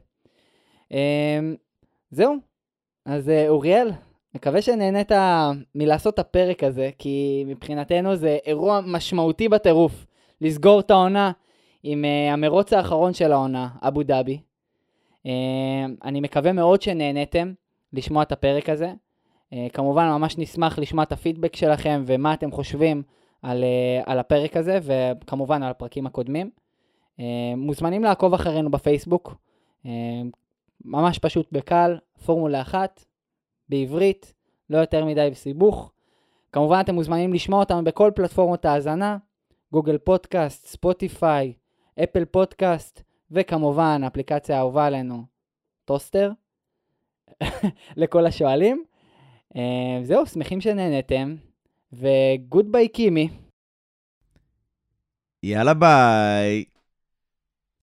[0.90, 0.96] אמ,
[2.10, 2.34] זהו,
[3.04, 3.90] אז אה, אוריאל,
[4.34, 5.12] מקווה שנהנית
[5.74, 10.06] מלעשות את הפרק הזה, כי מבחינתנו זה אירוע משמעותי בטירוף.
[10.42, 11.32] לסגור את העונה
[11.82, 14.40] עם uh, המרוץ האחרון של העונה, אבו דאבי.
[15.26, 15.28] Uh,
[16.04, 17.52] אני מקווה מאוד שנהניתם
[17.92, 18.92] לשמוע את הפרק הזה.
[19.50, 23.02] Uh, כמובן, ממש נשמח לשמוע את הפידבק שלכם ומה אתם חושבים
[23.42, 23.64] על,
[24.06, 26.50] על הפרק הזה, וכמובן על הפרקים הקודמים.
[27.56, 29.34] מוזמנים לעקוב אחרינו בפייסבוק,
[30.84, 33.04] ממש פשוט בקל, פורמולה אחת,
[33.68, 34.32] בעברית,
[34.70, 35.92] לא יותר מדי בסיבוך.
[36.52, 39.16] כמובן אתם מוזמנים לשמוע אותנו בכל פלטפורמות ההאזנה,
[39.72, 41.52] גוגל פודקאסט, ספוטיפיי,
[42.02, 45.24] Apple Podcast, וכמובן האפליקציה האהובה עלינו,
[45.84, 46.32] טוסטר,
[47.96, 48.84] לכל השואלים.
[49.54, 49.58] אה,
[50.02, 51.34] זהו, שמחים שנהנתם,
[51.92, 53.28] ו goodbye קימי.
[55.42, 56.64] יאללה ביי.